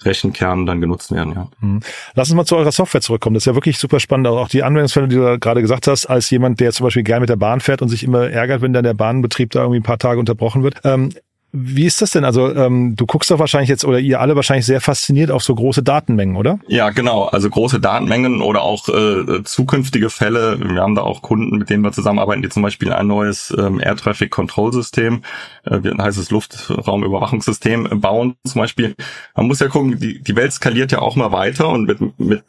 Rechenkernen 0.02 0.66
dann 0.66 0.80
genutzt 0.80 1.12
werden. 1.12 1.32
Ja. 1.34 1.48
Mhm. 1.60 1.80
Lass 2.14 2.28
uns 2.28 2.36
mal 2.36 2.44
zu 2.44 2.56
eurer 2.56 2.72
Software 2.72 3.00
zurückkommen. 3.00 3.34
Das 3.34 3.42
ist 3.42 3.46
ja 3.46 3.54
wirklich 3.54 3.78
super 3.78 4.00
spannend. 4.00 4.26
Auch 4.26 4.48
die 4.48 4.62
Anwendungsfälle, 4.62 5.08
die 5.08 5.16
du 5.16 5.27
gerade 5.36 5.60
gesagt 5.60 5.86
hast, 5.86 6.06
als 6.06 6.30
jemand, 6.30 6.60
der 6.60 6.72
zum 6.72 6.84
Beispiel 6.84 7.02
gern 7.02 7.20
mit 7.20 7.28
der 7.28 7.36
Bahn 7.36 7.60
fährt 7.60 7.82
und 7.82 7.88
sich 7.88 8.02
immer 8.02 8.30
ärgert, 8.30 8.62
wenn 8.62 8.72
dann 8.72 8.84
der 8.84 8.94
Bahnbetrieb 8.94 9.50
da 9.50 9.60
irgendwie 9.60 9.80
ein 9.80 9.84
paar 9.84 9.98
Tage 9.98 10.18
unterbrochen 10.18 10.62
wird. 10.62 10.76
Ähm, 10.84 11.10
Wie 11.50 11.86
ist 11.86 12.02
das 12.02 12.10
denn? 12.10 12.26
Also 12.26 12.54
ähm, 12.54 12.94
du 12.94 13.06
guckst 13.06 13.30
doch 13.30 13.38
wahrscheinlich 13.38 13.70
jetzt 13.70 13.86
oder 13.86 13.98
ihr 13.98 14.20
alle 14.20 14.36
wahrscheinlich 14.36 14.66
sehr 14.66 14.82
fasziniert 14.82 15.30
auf 15.30 15.42
so 15.42 15.54
große 15.54 15.82
Datenmengen, 15.82 16.36
oder? 16.36 16.58
Ja, 16.68 16.90
genau. 16.90 17.24
Also 17.24 17.48
große 17.48 17.80
Datenmengen 17.80 18.42
oder 18.42 18.60
auch 18.60 18.86
äh, 18.90 19.42
zukünftige 19.44 20.10
Fälle. 20.10 20.58
Wir 20.60 20.82
haben 20.82 20.94
da 20.94 21.00
auch 21.00 21.22
Kunden, 21.22 21.56
mit 21.56 21.70
denen 21.70 21.82
wir 21.82 21.92
zusammenarbeiten, 21.92 22.42
die 22.42 22.50
zum 22.50 22.62
Beispiel 22.62 22.92
ein 22.92 23.06
neues 23.06 23.54
ähm, 23.58 23.80
Air 23.80 23.96
Traffic 23.96 24.30
Control 24.30 24.74
System, 24.74 25.22
äh, 25.64 25.80
heißt 25.80 26.18
es 26.18 26.30
Luftraumüberwachungssystem 26.30 27.98
bauen 27.98 28.34
zum 28.44 28.60
Beispiel. 28.60 28.94
Man 29.34 29.46
muss 29.46 29.60
ja 29.60 29.68
gucken, 29.68 29.98
die, 29.98 30.22
die 30.22 30.36
Welt 30.36 30.52
skaliert 30.52 30.92
ja 30.92 30.98
auch 30.98 31.16
mal 31.16 31.32
weiter 31.32 31.70
und 31.70 31.86
mit, 31.86 32.18
mit 32.18 32.42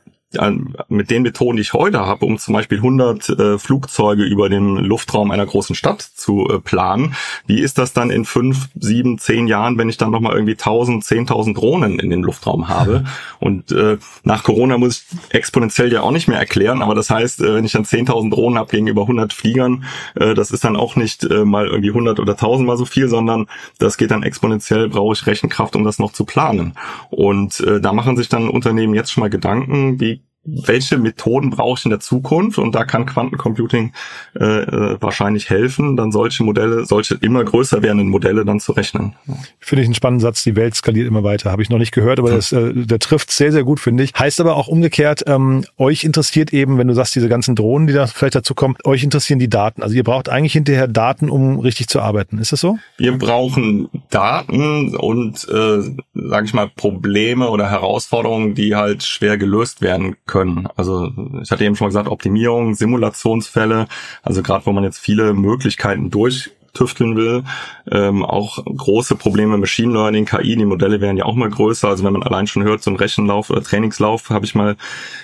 mit 0.89 1.09
den 1.09 1.23
Methoden, 1.23 1.55
die 1.55 1.63
ich 1.63 1.73
heute 1.73 2.01
habe, 2.01 2.25
um 2.25 2.37
zum 2.37 2.53
Beispiel 2.53 2.77
100 2.77 3.29
äh, 3.29 3.57
Flugzeuge 3.57 4.23
über 4.23 4.47
den 4.47 4.77
Luftraum 4.77 5.31
einer 5.31 5.45
großen 5.45 5.75
Stadt 5.75 6.01
zu 6.01 6.47
äh, 6.47 6.59
planen, 6.59 7.15
wie 7.47 7.59
ist 7.59 7.79
das 7.79 7.93
dann 7.93 8.11
in 8.11 8.25
fünf, 8.25 8.69
sieben, 8.79 9.17
zehn 9.17 9.47
Jahren, 9.47 9.79
wenn 9.79 9.89
ich 9.89 9.97
dann 9.97 10.11
nochmal 10.11 10.33
irgendwie 10.33 10.53
1000, 10.53 11.03
10.000 11.03 11.55
Drohnen 11.55 11.97
in 11.97 12.11
den 12.11 12.21
Luftraum 12.21 12.67
habe? 12.67 13.05
Und 13.39 13.71
äh, 13.71 13.97
nach 14.23 14.43
Corona 14.43 14.77
muss 14.77 15.05
ich 15.29 15.33
exponentiell 15.33 15.91
ja 15.91 16.01
auch 16.01 16.11
nicht 16.11 16.27
mehr 16.27 16.37
erklären, 16.37 16.83
aber 16.83 16.93
das 16.93 17.09
heißt, 17.09 17.41
äh, 17.41 17.55
wenn 17.55 17.65
ich 17.65 17.71
dann 17.71 17.85
10.000 17.85 18.29
Drohnen 18.29 18.59
habe 18.59 18.69
gegenüber 18.69 19.01
100 19.03 19.33
Fliegern, 19.33 19.85
äh, 20.15 20.35
das 20.35 20.51
ist 20.51 20.63
dann 20.63 20.75
auch 20.75 20.95
nicht 20.95 21.23
äh, 21.23 21.43
mal 21.43 21.67
irgendwie 21.67 21.89
100 21.89 22.19
oder 22.19 22.33
1000 22.33 22.67
mal 22.67 22.77
so 22.77 22.85
viel, 22.85 23.07
sondern 23.07 23.47
das 23.79 23.97
geht 23.97 24.11
dann 24.11 24.21
exponentiell, 24.21 24.89
brauche 24.89 25.13
ich 25.13 25.25
Rechenkraft, 25.25 25.75
um 25.75 25.83
das 25.83 25.97
noch 25.97 26.11
zu 26.11 26.23
planen. 26.23 26.73
Und 27.09 27.63
da 27.81 27.93
machen 27.93 28.17
sich 28.17 28.29
dann 28.29 28.49
Unternehmen 28.49 28.93
jetzt 28.93 29.11
schon 29.11 29.21
mal 29.21 29.29
Gedanken, 29.29 29.99
wie 29.99 30.18
welche 30.45 30.97
Methoden 30.97 31.49
brauche 31.49 31.79
ich 31.79 31.85
in 31.85 31.91
der 31.91 31.99
Zukunft 31.99 32.57
und 32.57 32.73
da 32.73 32.85
kann 32.85 33.05
Quantencomputing 33.05 33.93
äh, 34.39 34.45
äh, 34.45 34.97
wahrscheinlich 35.01 35.49
helfen, 35.49 35.97
dann 35.97 36.11
solche 36.11 36.43
Modelle, 36.43 36.85
solche 36.85 37.15
immer 37.15 37.43
größer 37.43 37.81
werdenden 37.81 38.09
Modelle 38.09 38.45
dann 38.45 38.59
zu 38.59 38.71
rechnen. 38.71 39.15
Finde 39.59 39.81
ich 39.81 39.87
einen 39.87 39.95
spannenden 39.95 40.21
Satz, 40.21 40.43
die 40.43 40.55
Welt 40.55 40.75
skaliert 40.75 41.07
immer 41.07 41.23
weiter, 41.23 41.51
habe 41.51 41.61
ich 41.61 41.69
noch 41.69 41.77
nicht 41.77 41.91
gehört, 41.91 42.19
aber 42.19 42.31
das, 42.31 42.51
äh, 42.51 42.73
der 42.73 42.99
trifft 42.99 43.31
sehr, 43.31 43.51
sehr 43.51 43.63
gut, 43.63 43.79
finde 43.79 44.03
ich. 44.03 44.13
Heißt 44.17 44.39
aber 44.39 44.55
auch 44.55 44.67
umgekehrt, 44.67 45.23
ähm, 45.27 45.65
euch 45.77 46.03
interessiert 46.03 46.53
eben, 46.53 46.77
wenn 46.77 46.87
du 46.87 46.93
sagst, 46.93 47.15
diese 47.15 47.29
ganzen 47.29 47.55
Drohnen, 47.55 47.87
die 47.87 47.93
da 47.93 48.07
vielleicht 48.07 48.35
dazu 48.35 48.55
kommen, 48.55 48.75
euch 48.85 49.03
interessieren 49.03 49.39
die 49.39 49.49
Daten. 49.49 49.83
Also 49.83 49.95
ihr 49.95 50.03
braucht 50.03 50.29
eigentlich 50.29 50.53
hinterher 50.53 50.87
Daten, 50.87 51.29
um 51.29 51.59
richtig 51.59 51.87
zu 51.87 51.99
arbeiten. 51.99 52.37
Ist 52.37 52.53
das 52.53 52.61
so? 52.61 52.77
Wir 52.97 53.17
brauchen 53.17 53.89
Daten 54.09 54.95
und, 54.95 55.47
äh, 55.49 55.95
sage 56.27 56.45
ich 56.45 56.53
mal, 56.53 56.69
Probleme 56.69 57.49
oder 57.49 57.69
Herausforderungen, 57.69 58.55
die 58.55 58.75
halt 58.75 59.03
schwer 59.03 59.37
gelöst 59.37 59.81
werden 59.81 60.15
können. 60.25 60.67
Also 60.75 61.11
ich 61.41 61.51
hatte 61.51 61.65
eben 61.65 61.75
schon 61.75 61.85
mal 61.85 61.89
gesagt, 61.89 62.07
Optimierung, 62.09 62.75
Simulationsfälle, 62.75 63.87
also 64.23 64.41
gerade 64.43 64.65
wo 64.65 64.71
man 64.71 64.83
jetzt 64.83 64.99
viele 64.99 65.33
Möglichkeiten 65.33 66.09
durch 66.09 66.51
tüfteln 66.73 67.15
will. 67.15 67.43
Ähm, 67.91 68.23
auch 68.23 68.63
große 68.63 69.15
Probleme 69.15 69.57
Machine 69.57 69.93
Learning, 69.93 70.25
KI, 70.25 70.55
die 70.55 70.65
Modelle 70.65 71.01
werden 71.01 71.17
ja 71.17 71.25
auch 71.25 71.35
mal 71.35 71.49
größer. 71.49 71.87
Also 71.87 72.03
wenn 72.03 72.13
man 72.13 72.23
allein 72.23 72.47
schon 72.47 72.63
hört, 72.63 72.83
so 72.83 72.91
ein 72.91 72.97
Rechenlauf 72.97 73.49
oder 73.49 73.63
Trainingslauf, 73.63 74.29
habe 74.29 74.45
ich 74.45 74.55
mal 74.55 74.75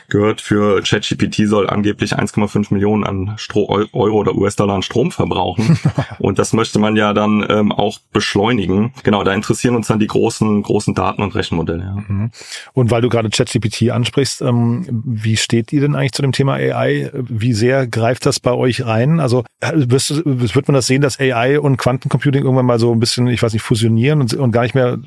gehört, 0.10 0.42
für 0.42 0.82
ChatGPT 0.82 1.48
soll 1.48 1.70
angeblich 1.70 2.18
1,5 2.18 2.74
Millionen 2.74 3.04
an 3.04 3.34
Stro 3.38 3.70
Euro 3.94 4.20
oder 4.20 4.36
US-Dollar 4.36 4.76
an 4.76 4.82
Strom 4.82 5.12
verbrauchen. 5.12 5.80
und 6.20 6.40
das 6.40 6.54
möchte 6.54 6.80
man 6.80 6.96
ja 6.96 7.14
dann 7.14 7.46
ähm, 7.50 7.72
auch 7.72 8.00
beschleunigen. 8.12 8.94
Genau, 9.04 9.24
da 9.24 9.34
interessieren 9.34 9.76
uns 9.76 9.88
dann 9.88 10.00
die 10.00 10.08
großen, 10.08 10.64
großen 10.64 10.94
Daten- 10.94 11.22
und 11.22 11.36
Rechenmodelle. 11.36 11.84
Ja. 11.84 11.96
Mhm. 12.08 12.32
Und 12.74 12.92
weil 12.92 13.02
du 13.02 13.10
gerade 13.10 13.30
ChatGPT 13.30 13.92
ansprichst, 13.92 14.42
ähm, 14.42 14.86
wie 15.06 15.38
steht 15.38 15.74
ihr 15.74 15.82
denn 15.82 15.96
eigentlich 15.96 16.14
zu 16.14 16.22
dem 16.22 16.32
Thema 16.32 16.54
AI? 16.54 17.12
Wie 17.14 17.54
sehr 17.54 17.88
greift 17.88 18.26
das 18.26 18.40
bei 18.40 18.52
euch 18.52 18.86
rein? 18.86 19.20
Also 19.20 19.44
wirst, 19.62 20.22
wird 20.26 20.68
man 20.68 20.76
das 20.76 20.88
sehen, 20.88 21.02
dass 21.02 21.20
AI 21.20 21.35
AI 21.36 21.60
und 21.60 21.78
Quantencomputing 21.78 22.44
irgendwann 22.44 22.66
mal 22.66 22.80
so 22.80 22.92
ein 22.92 23.00
bisschen, 23.00 23.28
ich 23.28 23.44
weiß 23.44 23.54
nicht, 23.54 23.62
fusionieren 23.62 24.22
und, 24.22 24.34
und 24.34 24.52
gar 24.52 24.64
nicht 24.64 24.76
mehr, 24.76 24.98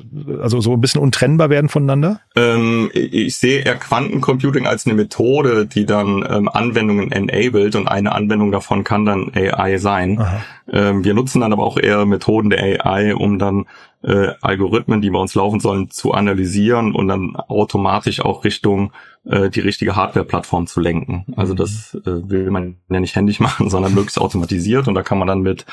also 0.41 0.61
so 0.61 0.73
ein 0.73 0.81
bisschen 0.81 1.01
untrennbar 1.01 1.49
werden 1.49 1.69
voneinander? 1.69 2.21
Ähm, 2.35 2.89
ich 2.93 3.37
sehe 3.37 3.61
eher 3.61 3.75
Quantencomputing 3.75 4.67
als 4.67 4.85
eine 4.85 4.95
Methode, 4.95 5.65
die 5.65 5.85
dann 5.85 6.25
ähm, 6.29 6.49
Anwendungen 6.49 7.11
enabled 7.11 7.75
und 7.75 7.87
eine 7.87 8.13
Anwendung 8.13 8.51
davon 8.51 8.83
kann 8.83 9.05
dann 9.05 9.31
AI 9.33 9.77
sein. 9.77 10.23
Ähm, 10.71 11.03
wir 11.03 11.13
nutzen 11.13 11.41
dann 11.41 11.53
aber 11.53 11.63
auch 11.63 11.77
eher 11.77 12.05
Methoden 12.05 12.49
der 12.49 12.85
AI, 12.85 13.15
um 13.15 13.39
dann 13.39 13.65
äh, 14.03 14.33
Algorithmen, 14.41 15.01
die 15.01 15.09
bei 15.09 15.19
uns 15.19 15.35
laufen 15.35 15.59
sollen, 15.59 15.89
zu 15.89 16.13
analysieren 16.13 16.93
und 16.93 17.07
dann 17.07 17.35
automatisch 17.35 18.21
auch 18.21 18.43
Richtung 18.43 18.93
äh, 19.25 19.49
die 19.49 19.59
richtige 19.59 19.95
Hardware-Plattform 19.95 20.67
zu 20.67 20.79
lenken. 20.79 21.25
Also 21.35 21.53
das 21.53 21.95
äh, 22.05 22.29
will 22.29 22.49
man 22.51 22.77
ja 22.89 22.99
nicht 22.99 23.15
händisch 23.15 23.39
machen, 23.39 23.69
sondern 23.69 23.93
möglichst 23.93 24.19
automatisiert 24.19 24.87
und 24.87 24.95
da 24.95 25.03
kann 25.03 25.17
man 25.17 25.27
dann 25.27 25.41
mit 25.41 25.65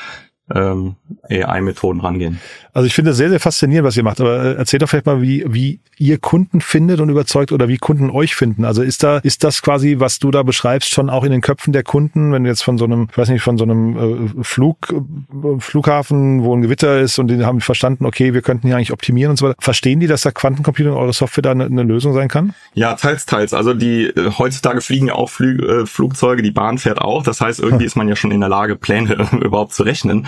ähm, 0.53 0.95
AI-Methoden 1.29 1.99
rangehen. 2.01 2.39
Also 2.73 2.85
ich 2.85 2.93
finde 2.93 3.11
das 3.11 3.17
sehr, 3.17 3.29
sehr 3.29 3.39
faszinierend, 3.39 3.87
was 3.87 3.97
ihr 3.97 4.03
macht. 4.03 4.21
Aber 4.21 4.43
äh, 4.43 4.53
erzählt 4.53 4.83
doch 4.83 4.89
vielleicht 4.89 5.07
mal, 5.07 5.21
wie, 5.21 5.43
wie 5.47 5.79
ihr 5.97 6.19
Kunden 6.19 6.61
findet 6.61 6.99
und 6.99 7.09
überzeugt 7.09 7.51
oder 7.51 7.67
wie 7.67 7.77
Kunden 7.77 8.09
euch 8.11 8.35
finden. 8.35 8.65
Also 8.65 8.83
ist 8.83 9.03
da, 9.03 9.17
ist 9.17 9.43
das 9.43 9.61
quasi, 9.61 9.95
was 9.99 10.19
du 10.19 10.31
da 10.31 10.43
beschreibst, 10.43 10.93
schon 10.93 11.09
auch 11.09 11.23
in 11.23 11.31
den 11.31 11.41
Köpfen 11.41 11.73
der 11.73 11.83
Kunden, 11.83 12.31
wenn 12.31 12.43
du 12.43 12.49
jetzt 12.49 12.63
von 12.63 12.77
so 12.77 12.85
einem, 12.85 13.07
ich 13.11 13.17
weiß 13.17 13.29
nicht, 13.29 13.41
von 13.41 13.57
so 13.57 13.63
einem 13.63 14.37
äh, 14.37 14.43
Flug, 14.43 14.77
äh, 14.91 15.59
Flughafen, 15.59 16.43
wo 16.43 16.55
ein 16.55 16.61
Gewitter 16.61 16.99
ist 16.99 17.17
und 17.17 17.29
die 17.29 17.43
haben 17.43 17.61
verstanden, 17.61 18.05
okay, 18.05 18.33
wir 18.35 18.43
könnten 18.43 18.67
hier 18.67 18.75
eigentlich 18.75 18.93
optimieren 18.93 19.31
und 19.31 19.37
so 19.37 19.47
weiter. 19.47 19.55
Verstehen 19.59 19.99
die, 19.99 20.07
dass 20.07 20.21
da 20.21 20.31
Quantencomputing 20.31 20.93
eure 20.93 21.13
Software 21.13 21.41
da 21.41 21.51
eine, 21.51 21.65
eine, 21.65 21.83
Lösung 21.83 22.13
sein 22.13 22.27
kann? 22.27 22.53
Ja, 22.75 22.93
teils, 22.93 23.25
teils. 23.25 23.53
Also 23.53 23.73
die 23.73 24.05
äh, 24.05 24.31
heutzutage 24.37 24.81
fliegen 24.81 25.07
ja 25.07 25.15
auch 25.15 25.29
Flü 25.29 25.57
äh, 25.57 25.85
Flugzeuge, 25.87 26.43
die 26.43 26.51
Bahn 26.51 26.77
fährt 26.77 26.99
auch. 26.99 27.23
Das 27.23 27.41
heißt, 27.41 27.59
irgendwie 27.59 27.83
hm. 27.83 27.87
ist 27.87 27.95
man 27.95 28.07
ja 28.07 28.15
schon 28.15 28.29
in 28.29 28.39
der 28.39 28.49
Lage, 28.49 28.75
Pläne 28.75 29.27
überhaupt 29.41 29.73
zu 29.73 29.81
rechnen. 29.81 30.27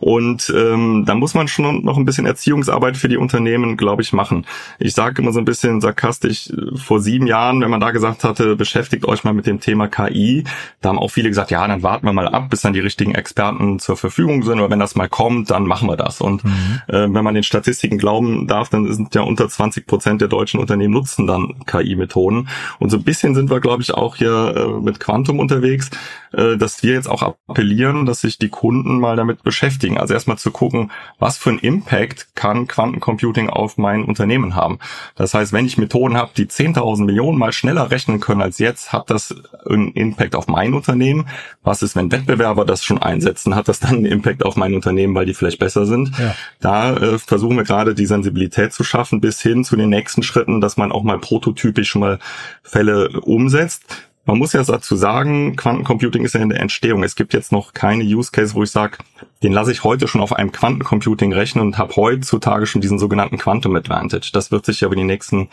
Und 0.00 0.52
ähm, 0.54 1.04
da 1.06 1.14
muss 1.14 1.34
man 1.34 1.48
schon 1.48 1.84
noch 1.84 1.96
ein 1.96 2.04
bisschen 2.04 2.26
Erziehungsarbeit 2.26 2.96
für 2.96 3.08
die 3.08 3.16
Unternehmen, 3.16 3.76
glaube 3.76 4.02
ich, 4.02 4.12
machen. 4.12 4.46
Ich 4.78 4.94
sage 4.94 5.22
immer 5.22 5.32
so 5.32 5.38
ein 5.38 5.44
bisschen 5.44 5.80
sarkastisch, 5.80 6.52
vor 6.76 7.00
sieben 7.00 7.26
Jahren, 7.26 7.60
wenn 7.60 7.70
man 7.70 7.80
da 7.80 7.90
gesagt 7.90 8.24
hatte, 8.24 8.56
beschäftigt 8.56 9.06
euch 9.06 9.24
mal 9.24 9.34
mit 9.34 9.46
dem 9.46 9.60
Thema 9.60 9.88
KI, 9.88 10.44
da 10.80 10.90
haben 10.90 10.98
auch 10.98 11.10
viele 11.10 11.28
gesagt, 11.28 11.50
ja, 11.50 11.66
dann 11.66 11.82
warten 11.82 12.06
wir 12.06 12.12
mal 12.12 12.28
ab, 12.28 12.50
bis 12.50 12.62
dann 12.62 12.72
die 12.72 12.80
richtigen 12.80 13.14
Experten 13.14 13.78
zur 13.78 13.96
Verfügung 13.96 14.42
sind. 14.42 14.58
Aber 14.58 14.70
wenn 14.70 14.78
das 14.78 14.94
mal 14.94 15.08
kommt, 15.08 15.50
dann 15.50 15.64
machen 15.64 15.88
wir 15.88 15.96
das. 15.96 16.20
Und 16.20 16.44
mhm. 16.44 16.80
äh, 16.88 17.12
wenn 17.12 17.24
man 17.24 17.34
den 17.34 17.42
Statistiken 17.42 17.98
glauben 17.98 18.46
darf, 18.46 18.68
dann 18.68 18.92
sind 18.92 19.14
ja 19.14 19.22
unter 19.22 19.48
20 19.48 19.86
Prozent 19.86 20.20
der 20.20 20.28
deutschen 20.28 20.60
Unternehmen 20.60 20.92
nutzen 20.92 21.26
dann 21.26 21.54
KI-Methoden. 21.66 22.48
Und 22.78 22.90
so 22.90 22.96
ein 22.96 23.04
bisschen 23.04 23.34
sind 23.34 23.50
wir, 23.50 23.60
glaube 23.60 23.82
ich, 23.82 23.94
auch 23.94 24.16
hier 24.16 24.54
äh, 24.56 24.80
mit 24.80 25.00
Quantum 25.00 25.38
unterwegs, 25.38 25.90
äh, 26.32 26.56
dass 26.56 26.82
wir 26.82 26.94
jetzt 26.94 27.08
auch 27.08 27.22
appellieren, 27.22 28.06
dass 28.06 28.20
sich 28.20 28.38
die 28.38 28.48
Kunden 28.48 28.98
mal 28.98 29.16
damit 29.16 29.42
beschäftigen. 29.42 29.87
Also 29.96 30.12
erstmal 30.12 30.38
zu 30.38 30.50
gucken, 30.50 30.90
was 31.18 31.38
für 31.38 31.50
ein 31.50 31.58
Impact 31.58 32.34
kann 32.34 32.66
Quantencomputing 32.66 33.48
auf 33.48 33.78
mein 33.78 34.04
Unternehmen 34.04 34.54
haben. 34.54 34.78
Das 35.14 35.34
heißt, 35.34 35.52
wenn 35.52 35.66
ich 35.66 35.78
Methoden 35.78 36.16
habe, 36.16 36.32
die 36.36 36.46
10.000 36.46 37.04
Millionen 37.04 37.38
mal 37.38 37.52
schneller 37.52 37.90
rechnen 37.90 38.20
können 38.20 38.42
als 38.42 38.58
jetzt, 38.58 38.92
hat 38.92 39.08
das 39.10 39.34
einen 39.68 39.92
Impact 39.92 40.34
auf 40.34 40.48
mein 40.48 40.74
Unternehmen. 40.74 41.28
Was 41.62 41.82
ist, 41.82 41.96
wenn 41.96 42.12
Wettbewerber 42.12 42.64
das 42.64 42.84
schon 42.84 42.98
einsetzen? 42.98 43.54
Hat 43.54 43.68
das 43.68 43.80
dann 43.80 43.96
einen 43.96 44.06
Impact 44.06 44.44
auf 44.44 44.56
mein 44.56 44.74
Unternehmen, 44.74 45.14
weil 45.14 45.26
die 45.26 45.34
vielleicht 45.34 45.58
besser 45.58 45.86
sind? 45.86 46.10
Ja. 46.18 46.34
Da 46.60 46.96
äh, 46.96 47.18
versuchen 47.18 47.56
wir 47.56 47.64
gerade 47.64 47.94
die 47.94 48.06
Sensibilität 48.06 48.72
zu 48.72 48.84
schaffen, 48.84 49.20
bis 49.20 49.40
hin 49.40 49.64
zu 49.64 49.76
den 49.76 49.88
nächsten 49.88 50.22
Schritten, 50.22 50.60
dass 50.60 50.76
man 50.76 50.92
auch 50.92 51.02
mal 51.02 51.18
prototypisch 51.18 51.88
schon 51.88 52.00
mal 52.00 52.18
Fälle 52.62 53.20
umsetzt. 53.20 53.84
Man 54.28 54.36
muss 54.36 54.52
ja 54.52 54.62
dazu 54.62 54.94
sagen, 54.94 55.56
Quantencomputing 55.56 56.22
ist 56.22 56.34
ja 56.34 56.42
in 56.42 56.50
der 56.50 56.60
Entstehung. 56.60 57.02
Es 57.02 57.16
gibt 57.16 57.32
jetzt 57.32 57.50
noch 57.50 57.72
keine 57.72 58.04
Use 58.04 58.30
Case, 58.30 58.54
wo 58.54 58.62
ich 58.62 58.70
sage, 58.70 58.98
den 59.42 59.52
lasse 59.52 59.72
ich 59.72 59.84
heute 59.84 60.06
schon 60.06 60.20
auf 60.20 60.34
einem 60.34 60.52
Quantencomputing 60.52 61.32
rechnen 61.32 61.64
und 61.64 61.78
habe 61.78 61.96
heutzutage 61.96 62.66
schon 62.66 62.82
diesen 62.82 62.98
sogenannten 62.98 63.38
Quantum 63.38 63.74
Advantage. 63.74 64.28
Das 64.34 64.50
wird 64.50 64.66
sich 64.66 64.82
ja 64.82 64.86
über 64.88 64.96
die 64.96 65.04
nächsten 65.04 65.48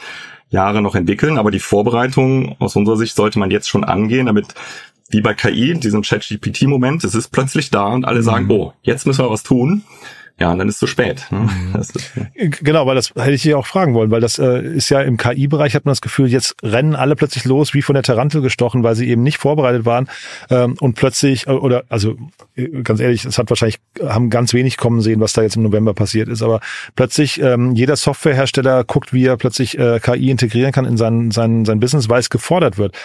Jahre 0.50 0.82
noch 0.82 0.94
entwickeln, 0.94 1.38
aber 1.38 1.51
die 1.51 1.62
Vorbereitung 1.62 2.58
aus 2.60 2.75
unserer 2.75 2.98
Sicht 2.98 3.15
sollte 3.15 3.39
man 3.39 3.50
jetzt 3.50 3.70
schon 3.70 3.86
angehen, 3.86 4.25
damit 4.25 4.48
wie 5.10 5.22
bei 5.22 5.34
KI, 5.34 5.79
diesen 5.79 6.01
Chat-GPT-Moment, 6.01 7.05
es 7.05 7.15
ist 7.15 7.29
plötzlich 7.29 7.72
da 7.72 7.86
und 7.86 8.03
alle 8.03 8.24
sagen, 8.24 8.44
mhm. 8.46 8.51
oh, 8.51 8.74
jetzt 8.82 9.08
müssen 9.08 9.24
wir 9.24 9.32
was 9.32 9.44
tun 9.44 9.84
ja, 10.38 10.51
und 10.51 10.60
dann 10.60 10.68
ist 10.68 10.75
es 10.75 10.80
zu 10.80 10.88
spät. 10.88 11.25
Ne? 11.32 11.39
Mhm. 11.39 11.75
Genau, 12.62 12.86
weil 12.86 12.96
das 12.96 13.12
hätte 13.15 13.32
ich 13.32 13.42
hier 13.42 13.58
auch 13.58 13.65
fragen 13.65 13.94
wollen, 13.94 14.12
weil 14.12 14.20
das 14.20 14.38
äh, 14.38 14.62
ist 14.62 14.89
ja 14.89 15.01
im 15.01 15.15
KI-Bereich 15.18 15.75
hat 15.75 15.86
man 15.86 15.92
das 15.92 16.01
Gefühl, 16.01 16.27
jetzt 16.27 16.56
rennen 16.62 16.96
alle 16.96 17.15
plötzlich 17.15 17.46
los, 17.46 17.74
wie 17.74 17.82
von 17.82 17.94
der 17.94 18.04
Tarantel 18.04 18.42
gestochen, 18.42 18.84
weil 18.84 18.96
sie 18.96 19.08
eben 19.08 19.24
nicht 19.24 19.38
vorbereitet 19.38 19.86
waren 19.86 20.10
ähm, 20.50 20.75
und 20.80 20.96
plötzlich, 20.96 21.48
äh, 21.48 21.51
oder 21.51 21.84
also 21.88 22.18
äh, 22.56 22.68
ganz 22.84 23.00
ehrlich, 23.00 23.24
es 23.24 23.38
hat 23.38 23.50
wahrscheinlich, 23.50 23.80
haben 24.04 24.30
ganz 24.30 24.54
wenig 24.54 24.77
kommen 24.77 25.00
sehen, 25.01 25.22
was 25.22 25.34
da 25.34 25.42
jetzt 25.42 25.56
im 25.56 25.63
November 25.63 25.94
passiert 25.94 26.27
ist, 26.27 26.42
aber 26.42 26.60
plötzlich 26.96 27.42
ähm, 27.42 27.72
jeder 27.74 27.96
Softwarehersteller 27.96 28.84
guckt, 28.84 29.13
wie 29.13 29.25
er 29.25 29.38
plötzlich 29.38 29.77
äh, 29.77 30.00
KI 30.01 30.30
integrieren 30.30 30.74
kann 30.74 30.86
in 30.86 30.98
sein, 30.98 31.32
sein, 31.32 31.63
sein 31.63 31.80
Business, 31.80 32.10
weil 32.10 32.20
es 32.20 32.30
gefordert 32.30 32.77
wird. 32.77 32.96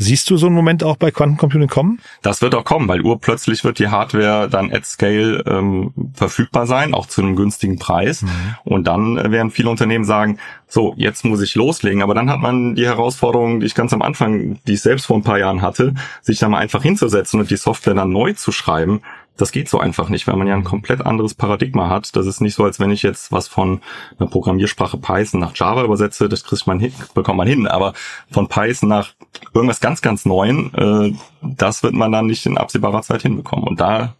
Siehst 0.00 0.30
du 0.30 0.36
so 0.36 0.46
einen 0.46 0.54
Moment 0.54 0.84
auch 0.84 0.96
bei 0.96 1.10
Quantencomputing 1.10 1.66
kommen? 1.68 2.00
Das 2.22 2.40
wird 2.40 2.54
auch 2.54 2.64
kommen, 2.64 2.86
weil 2.86 3.00
urplötzlich 3.00 3.64
wird 3.64 3.80
die 3.80 3.88
Hardware 3.88 4.48
dann 4.48 4.72
at 4.72 4.86
scale 4.86 5.42
ähm, 5.46 5.92
verfügbar 6.14 6.68
sein, 6.68 6.94
auch 6.94 7.06
zu 7.06 7.20
einem 7.20 7.34
günstigen 7.34 7.80
Preis. 7.80 8.22
Mhm. 8.22 8.28
Und 8.64 8.84
dann 8.84 9.16
werden 9.32 9.50
viele 9.50 9.70
Unternehmen 9.70 10.04
sagen, 10.04 10.38
so, 10.68 10.94
jetzt 10.96 11.24
muss 11.24 11.42
ich 11.42 11.56
loslegen. 11.56 12.02
Aber 12.02 12.14
dann 12.14 12.30
hat 12.30 12.38
man 12.38 12.76
die 12.76 12.86
Herausforderung, 12.86 13.58
die 13.58 13.66
ich 13.66 13.74
ganz 13.74 13.92
am 13.92 14.02
Anfang, 14.02 14.58
die 14.68 14.74
ich 14.74 14.82
selbst 14.82 15.06
vor 15.06 15.16
ein 15.16 15.24
paar 15.24 15.38
Jahren 15.38 15.62
hatte, 15.62 15.94
sich 16.22 16.38
da 16.38 16.48
mal 16.48 16.58
einfach 16.58 16.82
hinzusetzen 16.82 17.40
und 17.40 17.50
die 17.50 17.56
Software 17.56 17.94
dann 17.94 18.12
neu 18.12 18.34
zu 18.34 18.52
schreiben 18.52 19.02
das 19.38 19.52
geht 19.52 19.68
so 19.68 19.78
einfach 19.78 20.08
nicht, 20.08 20.26
weil 20.26 20.36
man 20.36 20.46
ja 20.46 20.54
ein 20.54 20.64
komplett 20.64 21.06
anderes 21.06 21.34
Paradigma 21.34 21.88
hat. 21.88 22.14
Das 22.16 22.26
ist 22.26 22.40
nicht 22.40 22.54
so, 22.54 22.64
als 22.64 22.80
wenn 22.80 22.90
ich 22.90 23.02
jetzt 23.02 23.32
was 23.32 23.48
von 23.48 23.80
einer 24.18 24.28
Programmiersprache 24.28 24.98
Python 24.98 25.40
nach 25.40 25.54
Java 25.54 25.84
übersetze, 25.84 26.28
das 26.28 26.44
kriegt 26.44 26.66
man 26.66 26.80
hin, 26.80 26.92
bekommt 27.14 27.38
man 27.38 27.46
hin, 27.46 27.66
aber 27.66 27.94
von 28.30 28.48
Python 28.48 28.88
nach 28.88 29.14
irgendwas 29.54 29.80
ganz, 29.80 30.02
ganz 30.02 30.24
Neuen, 30.24 30.74
äh, 30.74 31.14
das 31.42 31.82
wird 31.82 31.94
man 31.94 32.10
dann 32.10 32.26
nicht 32.26 32.44
in 32.46 32.58
absehbarer 32.58 33.02
Zeit 33.02 33.22
hinbekommen. 33.22 33.66
Und 33.66 33.80
da 33.80 34.14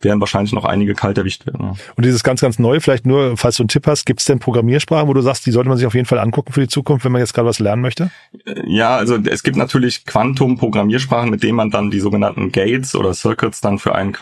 werden 0.00 0.20
wahrscheinlich 0.20 0.52
noch 0.52 0.64
einige 0.64 0.94
kalt 0.94 1.18
erwischt 1.18 1.46
werden. 1.46 1.60
Ja. 1.62 1.74
Und 1.96 2.04
dieses 2.04 2.22
ganz, 2.22 2.40
ganz 2.40 2.58
Neue, 2.58 2.80
vielleicht 2.80 3.06
nur, 3.06 3.36
falls 3.36 3.56
du 3.56 3.62
einen 3.62 3.68
Tipp 3.68 3.86
hast, 3.86 4.04
gibt 4.06 4.20
es 4.20 4.26
denn 4.26 4.38
Programmiersprachen, 4.38 5.08
wo 5.08 5.14
du 5.14 5.20
sagst, 5.20 5.46
die 5.46 5.52
sollte 5.52 5.68
man 5.68 5.78
sich 5.78 5.86
auf 5.86 5.94
jeden 5.94 6.06
Fall 6.06 6.18
angucken 6.18 6.52
für 6.52 6.60
die 6.60 6.68
Zukunft, 6.68 7.04
wenn 7.04 7.12
man 7.12 7.20
jetzt 7.20 7.34
gerade 7.34 7.48
was 7.48 7.58
lernen 7.58 7.82
möchte? 7.82 8.10
Äh, 8.46 8.62
ja, 8.66 8.96
also 8.96 9.16
es 9.16 9.42
gibt 9.42 9.56
natürlich 9.56 10.04
Quantum-Programmiersprachen, 10.06 11.30
mit 11.30 11.42
denen 11.42 11.56
man 11.56 11.70
dann 11.70 11.90
die 11.90 12.00
sogenannten 12.00 12.52
Gates 12.52 12.94
oder 12.94 13.14
Circuits 13.14 13.60
dann 13.60 13.78
für 13.78 13.94
einen 13.94 14.12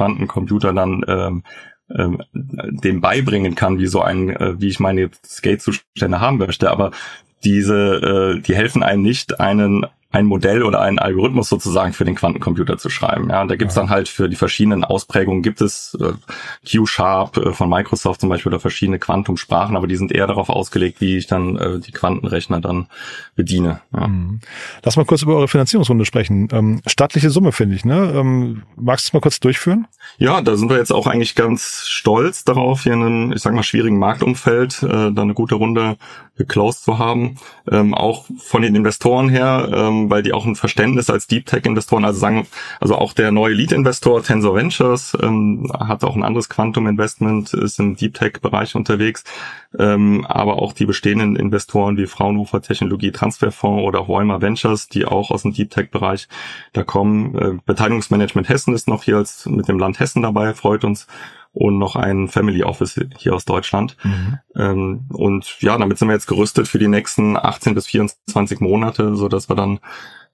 Quantencomputer 0.41 0.73
dann 0.73 1.05
ähm, 1.07 1.43
ähm, 1.97 2.23
dem 2.33 3.01
beibringen 3.01 3.55
kann, 3.55 3.79
wie 3.79 3.87
so 3.87 4.01
ein, 4.01 4.31
äh, 4.31 4.61
wie 4.61 4.69
ich 4.69 4.81
meine 4.81 5.11
Skate-Zustände 5.25 6.21
haben 6.21 6.39
möchte. 6.39 6.71
Aber 6.71 6.93
diese, 7.45 8.37
äh, 8.39 8.41
die 8.41 8.55
helfen 8.55 8.83
einem 8.83 9.03
nicht, 9.03 9.41
einen 9.41 9.87
ein 10.13 10.27
Modell 10.27 10.63
oder 10.65 10.81
einen 10.81 10.99
Algorithmus 10.99 11.49
sozusagen 11.49 11.93
für 11.93 12.05
den 12.05 12.17
Quantencomputer 12.17 12.79
zu 12.79 12.91
schreiben. 12.91 13.31
Ja, 13.31 13.43
und 13.43 13.49
da 13.49 13.57
gibt's 13.57 13.75
dann 13.75 13.91
halt 13.91 14.09
für 14.09 14.29
die 14.29 14.37
verschiedenen 14.37 14.85
Ausprägungen 14.85 15.43
gibt 15.43 15.61
es 15.61 15.97
äh, 16.01 16.13
Q-Sharp 16.69 17.37
äh, 17.37 17.53
von 17.53 17.69
Microsoft 17.69 18.21
zum 18.21 18.29
Beispiel 18.29 18.51
oder 18.51 18.61
verschiedene 18.61 18.99
Quantumsprachen, 18.99 19.77
aber 19.77 19.87
die 19.87 19.97
sind 19.97 20.11
eher 20.11 20.27
darauf 20.27 20.49
ausgelegt, 20.49 21.01
wie 21.01 21.17
ich 21.17 21.29
dann 21.29 21.57
äh, 21.57 21.79
die 21.79 21.93
Quantenrechner 21.93 22.61
dann 22.61 22.89
bediene. 23.37 23.81
Ja. 23.95 24.09
Mhm. 24.09 24.41
Lass 24.83 24.97
mal 24.97 25.05
kurz 25.05 25.23
über 25.23 25.37
eure 25.37 25.49
Finanzierungsrunde 25.49 26.05
sprechen. 26.05 26.49
Ähm, 26.53 26.83
stattliche 26.87 27.31
Summe 27.31 27.53
finde 27.53 27.77
ich. 27.77 27.85
Ne? 27.85 28.13
Ähm, 28.15 28.63
magst 28.77 29.07
du 29.07 29.11
es 29.11 29.13
mal 29.13 29.21
kurz 29.21 29.39
durchführen? 29.39 29.87
Ja, 30.19 30.41
da 30.43 30.57
sind 30.57 30.71
wir 30.71 30.79
jetzt 30.79 30.93
auch 30.93 31.07
eigentlich 31.07 31.37
ganz 31.37 31.87
stolz 31.87 32.45
darauf, 32.45 32.83
hier 32.83 32.95
in 32.95 33.03
einem, 33.03 33.33
ich 33.33 33.43
sag 33.43 33.55
mal, 33.55 33.63
schwierigen 33.63 33.99
Marktumfeld 33.99 34.83
äh, 34.83 35.13
da 35.13 35.23
eine 35.23 35.35
gute 35.35 35.55
Runde 35.55 35.97
geclosed 36.37 36.85
zu 36.85 36.99
haben. 36.99 37.37
Ähm, 37.71 37.95
auch 37.95 38.25
von 38.39 38.63
den 38.63 38.75
Investoren 38.75 39.29
her, 39.29 39.69
ähm, 39.73 40.00
weil 40.09 40.23
die 40.23 40.33
auch 40.33 40.47
ein 40.47 40.57
Verständnis 40.57 41.11
als 41.11 41.27
Deep 41.27 41.47
Tech 41.47 41.67
Investoren, 41.67 42.05
also 42.05 42.19
sagen, 42.19 42.47
also 42.81 42.95
auch 42.95 43.13
der 43.13 43.33
neue 43.33 43.53
Lead 43.53 43.73
Investor 43.73 44.23
Tensor 44.23 44.55
Ventures 44.55 45.17
ähm, 45.21 45.71
hat 45.79 46.05
auch 46.05 46.17
ein 46.17 46.23
anderes 46.23 46.49
Quantum 46.49 46.87
Investment, 46.87 47.53
ist 47.53 47.81
im 47.81 47.97
Deep 47.97 48.15
Tech 48.15 48.41
Bereich 48.41 48.77
unterwegs, 48.77 49.25
ähm, 49.79 50.25
aber 50.27 50.63
auch 50.63 50.73
die 50.73 50.87
bestehenden 50.87 51.37
Investoren 51.37 51.97
wie 51.97 52.07
Fraunhofer 52.07 52.63
Technologie 52.63 53.11
Transferfonds 53.11 53.83
oder 53.83 54.07
Hoima 54.07 54.41
Ventures, 54.41 54.89
die 54.89 55.05
auch 55.05 55.31
aus 55.31 55.43
dem 55.43 55.53
Deep 55.53 55.71
Tech 55.71 55.91
Bereich 55.91 56.29
da 56.73 56.85
kommen. 56.85 57.35
Äh, 57.37 57.59
Beteiligungsmanagement 57.67 58.49
Hessen 58.49 58.75
ist 58.75 58.89
noch 58.89 59.03
hier 59.03 59.17
als 59.17 59.45
mit 59.47 59.69
dem 59.69 59.79
Land 59.79 59.99
Hessen 59.99 60.23
dabei, 60.23 60.55
freut 60.55 60.85
uns 60.85 61.09
und 61.53 61.79
noch 61.79 61.97
ein 61.97 62.29
Family 62.29 62.63
Office 62.63 63.01
hier 63.19 63.35
aus 63.35 63.45
Deutschland. 63.45 63.97
Mhm. 64.05 64.39
Ähm, 64.57 65.09
und 65.13 65.61
ja, 65.61 65.77
damit 65.77 65.99
sind 65.99 66.09
wir 66.09 66.15
jetzt 66.15 66.29
gerüstet 66.29 66.69
für 66.69 66.79
die 66.79 66.89
nächsten 66.89 67.37
18 67.37 67.75
bis 67.75 67.87
24 67.87 68.61
Monate, 68.61 69.17
so 69.17 69.29
dass 69.29 69.49
wir 69.49 69.57
dann 69.57 69.81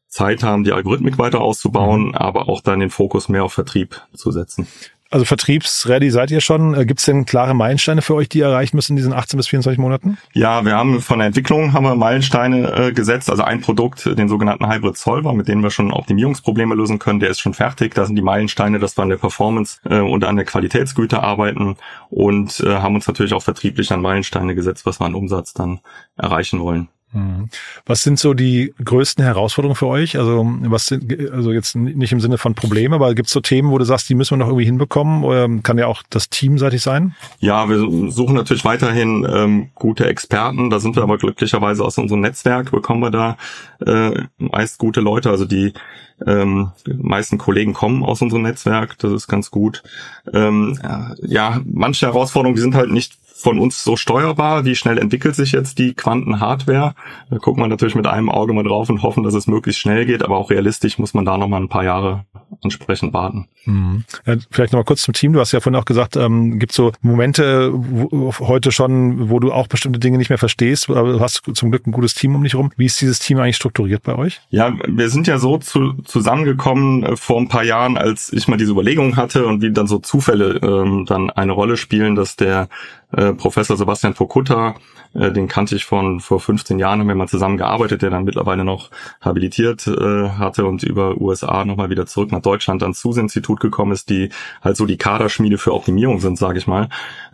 Zeit 0.08 0.42
haben, 0.42 0.64
die 0.64 0.72
Algorithmik 0.72 1.18
weiter 1.18 1.40
auszubauen, 1.40 2.08
mhm. 2.08 2.14
aber 2.14 2.48
auch 2.48 2.60
dann 2.60 2.80
den 2.80 2.90
Fokus 2.90 3.28
mehr 3.28 3.44
auf 3.44 3.52
Vertrieb 3.52 4.00
zu 4.14 4.30
setzen. 4.30 4.66
Also 5.10 5.24
vertriebsready 5.24 6.10
seid 6.10 6.30
ihr 6.30 6.40
schon. 6.40 6.74
Äh, 6.74 6.84
Gibt 6.84 7.00
es 7.00 7.06
denn 7.06 7.26
klare 7.26 7.54
Meilensteine 7.54 8.02
für 8.02 8.14
euch, 8.14 8.28
die 8.28 8.38
ihr 8.38 8.46
erreichen 8.46 8.76
müssen 8.76 8.92
in 8.92 8.96
diesen 8.96 9.12
18 9.12 9.36
bis 9.36 9.46
24 9.48 9.78
Monaten? 9.78 10.18
Ja, 10.32 10.64
wir 10.64 10.74
haben 10.74 11.00
von 11.00 11.18
der 11.18 11.28
Entwicklung 11.28 11.72
haben 11.72 11.84
wir 11.84 11.94
Meilensteine 11.94 12.72
äh, 12.72 12.92
gesetzt. 12.92 13.30
Also 13.30 13.44
ein 13.44 13.60
Produkt, 13.60 14.06
den 14.06 14.28
sogenannten 14.28 14.68
Hybrid 14.68 14.96
Solver, 14.96 15.32
mit 15.32 15.48
dem 15.48 15.62
wir 15.62 15.70
schon 15.70 15.92
Optimierungsprobleme 15.92 16.74
lösen 16.74 16.98
können, 16.98 17.20
der 17.20 17.30
ist 17.30 17.40
schon 17.40 17.54
fertig. 17.54 17.94
Da 17.94 18.04
sind 18.04 18.16
die 18.16 18.22
Meilensteine, 18.22 18.78
dass 18.78 18.96
wir 18.98 19.02
an 19.02 19.10
der 19.10 19.16
Performance 19.16 19.78
äh, 19.88 20.00
und 20.00 20.24
an 20.24 20.36
der 20.36 20.44
Qualitätsgüte 20.44 21.22
arbeiten 21.22 21.76
und 22.10 22.60
äh, 22.60 22.76
haben 22.76 22.96
uns 22.96 23.06
natürlich 23.06 23.34
auch 23.34 23.42
vertrieblich 23.42 23.92
an 23.92 24.02
Meilensteine 24.02 24.54
gesetzt, 24.54 24.86
was 24.86 25.00
wir 25.00 25.06
an 25.06 25.14
Umsatz 25.14 25.52
dann 25.52 25.80
erreichen 26.16 26.60
wollen. 26.60 26.88
Mhm. 27.16 27.48
Was 27.86 28.02
sind 28.02 28.18
so 28.18 28.34
die 28.34 28.74
größten 28.84 29.24
Herausforderungen 29.24 29.76
für 29.76 29.86
euch? 29.86 30.18
Also 30.18 30.46
was 30.62 30.86
sind, 30.86 31.32
also 31.32 31.52
jetzt 31.52 31.74
nicht 31.74 32.12
im 32.12 32.20
Sinne 32.20 32.36
von 32.36 32.54
Problemen, 32.54 32.94
aber 32.94 33.14
gibt 33.14 33.28
es 33.28 33.32
so 33.32 33.40
Themen, 33.40 33.70
wo 33.70 33.78
du 33.78 33.84
sagst, 33.84 34.08
die 34.08 34.14
müssen 34.14 34.32
wir 34.32 34.38
noch 34.38 34.48
irgendwie 34.48 34.66
hinbekommen? 34.66 35.24
Oder 35.24 35.48
kann 35.62 35.78
ja 35.78 35.86
auch 35.86 36.02
das 36.10 36.28
teamseitig 36.28 36.82
sein? 36.82 37.14
Ja, 37.40 37.68
wir 37.68 37.78
suchen 38.10 38.34
natürlich 38.34 38.64
weiterhin 38.64 39.26
ähm, 39.28 39.70
gute 39.74 40.06
Experten. 40.06 40.68
Da 40.68 40.78
sind 40.78 40.94
wir 40.94 41.02
aber 41.02 41.16
glücklicherweise 41.16 41.84
aus 41.84 41.96
unserem 41.96 42.20
Netzwerk 42.20 42.70
bekommen 42.70 43.00
wir 43.00 43.10
da 43.10 43.36
äh, 43.84 44.24
meist 44.38 44.78
gute 44.78 45.00
Leute. 45.00 45.30
Also 45.30 45.46
die 45.46 45.72
ähm, 46.26 46.70
meisten 46.86 47.38
Kollegen 47.38 47.72
kommen 47.72 48.02
aus 48.02 48.22
unserem 48.22 48.42
Netzwerk, 48.42 48.98
das 48.98 49.12
ist 49.12 49.28
ganz 49.28 49.50
gut. 49.50 49.82
Ähm, 50.32 50.78
ja, 51.22 51.60
manche 51.64 52.06
Herausforderungen, 52.06 52.56
die 52.56 52.62
sind 52.62 52.74
halt 52.74 52.90
nicht 52.90 53.18
von 53.38 53.58
uns 53.58 53.84
so 53.84 53.96
steuerbar? 53.96 54.64
Wie 54.64 54.74
schnell 54.74 54.98
entwickelt 54.98 55.34
sich 55.34 55.52
jetzt 55.52 55.78
die 55.78 55.94
Quantenhardware? 55.94 56.94
Da 57.30 57.36
guckt 57.36 57.58
man 57.58 57.68
natürlich 57.68 57.94
mit 57.94 58.06
einem 58.06 58.30
Auge 58.30 58.52
mal 58.52 58.64
drauf 58.64 58.88
und 58.88 59.02
hoffen, 59.02 59.22
dass 59.24 59.34
es 59.34 59.46
möglichst 59.46 59.80
schnell 59.80 60.06
geht, 60.06 60.22
aber 60.22 60.36
auch 60.38 60.50
realistisch 60.50 60.98
muss 60.98 61.14
man 61.14 61.24
da 61.24 61.36
noch 61.36 61.48
mal 61.48 61.60
ein 61.60 61.68
paar 61.68 61.84
Jahre 61.84 62.24
entsprechend 62.62 63.12
warten. 63.12 63.48
Mhm. 63.64 64.04
Ja, 64.24 64.36
vielleicht 64.50 64.72
noch 64.72 64.80
mal 64.80 64.84
kurz 64.84 65.02
zum 65.02 65.14
Team. 65.14 65.32
Du 65.32 65.40
hast 65.40 65.52
ja 65.52 65.60
vorhin 65.60 65.78
auch 65.78 65.84
gesagt, 65.84 66.16
ähm, 66.16 66.58
gibt 66.58 66.72
so 66.72 66.92
Momente 67.02 67.72
wo, 67.74 68.32
heute 68.38 68.72
schon, 68.72 69.28
wo 69.30 69.40
du 69.40 69.52
auch 69.52 69.66
bestimmte 69.66 69.98
Dinge 69.98 70.18
nicht 70.18 70.28
mehr 70.28 70.38
verstehst, 70.38 70.88
aber 70.88 71.12
du 71.12 71.20
hast 71.20 71.42
zum 71.54 71.70
Glück 71.70 71.86
ein 71.86 71.92
gutes 71.92 72.14
Team 72.14 72.34
um 72.34 72.42
dich 72.42 72.54
rum. 72.54 72.70
Wie 72.76 72.86
ist 72.86 73.00
dieses 73.00 73.18
Team 73.18 73.38
eigentlich 73.38 73.56
strukturiert 73.56 74.02
bei 74.02 74.16
euch? 74.16 74.40
Ja, 74.50 74.72
wir 74.86 75.08
sind 75.08 75.26
ja 75.26 75.38
so 75.38 75.58
zu, 75.58 75.94
zusammengekommen 76.04 77.02
äh, 77.02 77.16
vor 77.16 77.38
ein 77.40 77.48
paar 77.48 77.64
Jahren, 77.64 77.96
als 77.96 78.32
ich 78.32 78.48
mal 78.48 78.56
diese 78.56 78.72
Überlegung 78.72 79.16
hatte 79.16 79.46
und 79.46 79.62
wie 79.62 79.72
dann 79.72 79.86
so 79.86 79.98
Zufälle 79.98 80.60
ähm, 80.62 81.04
dann 81.06 81.30
eine 81.30 81.52
Rolle 81.52 81.76
spielen, 81.76 82.14
dass 82.14 82.36
der 82.36 82.68
äh, 83.12 83.32
Professor 83.32 83.76
Sebastian 83.76 84.14
Fokutta, 84.14 84.74
äh, 85.14 85.32
den 85.32 85.48
kannte 85.48 85.76
ich 85.76 85.84
von 85.84 86.20
vor 86.20 86.40
15 86.40 86.78
Jahren, 86.78 87.00
haben 87.00 87.08
wir 87.08 87.14
mal 87.14 87.28
zusammen 87.28 87.56
gearbeitet, 87.56 88.02
der 88.02 88.10
dann 88.10 88.24
mittlerweile 88.24 88.64
noch 88.64 88.90
habilitiert 89.20 89.86
äh, 89.86 90.30
hatte 90.30 90.66
und 90.66 90.82
über 90.82 91.20
USA 91.20 91.64
nochmal 91.64 91.90
wieder 91.90 92.06
zurück 92.06 92.32
nach 92.32 92.42
Deutschland 92.42 92.82
ans 92.82 93.00
SUSE-Institut 93.00 93.60
gekommen 93.60 93.92
ist, 93.92 94.10
die 94.10 94.30
halt 94.62 94.76
so 94.76 94.86
die 94.86 94.96
Kaderschmiede 94.96 95.58
für 95.58 95.72
Optimierung 95.72 96.20
sind, 96.20 96.38
sage 96.38 96.58
ich 96.58 96.66
mal, 96.66 96.88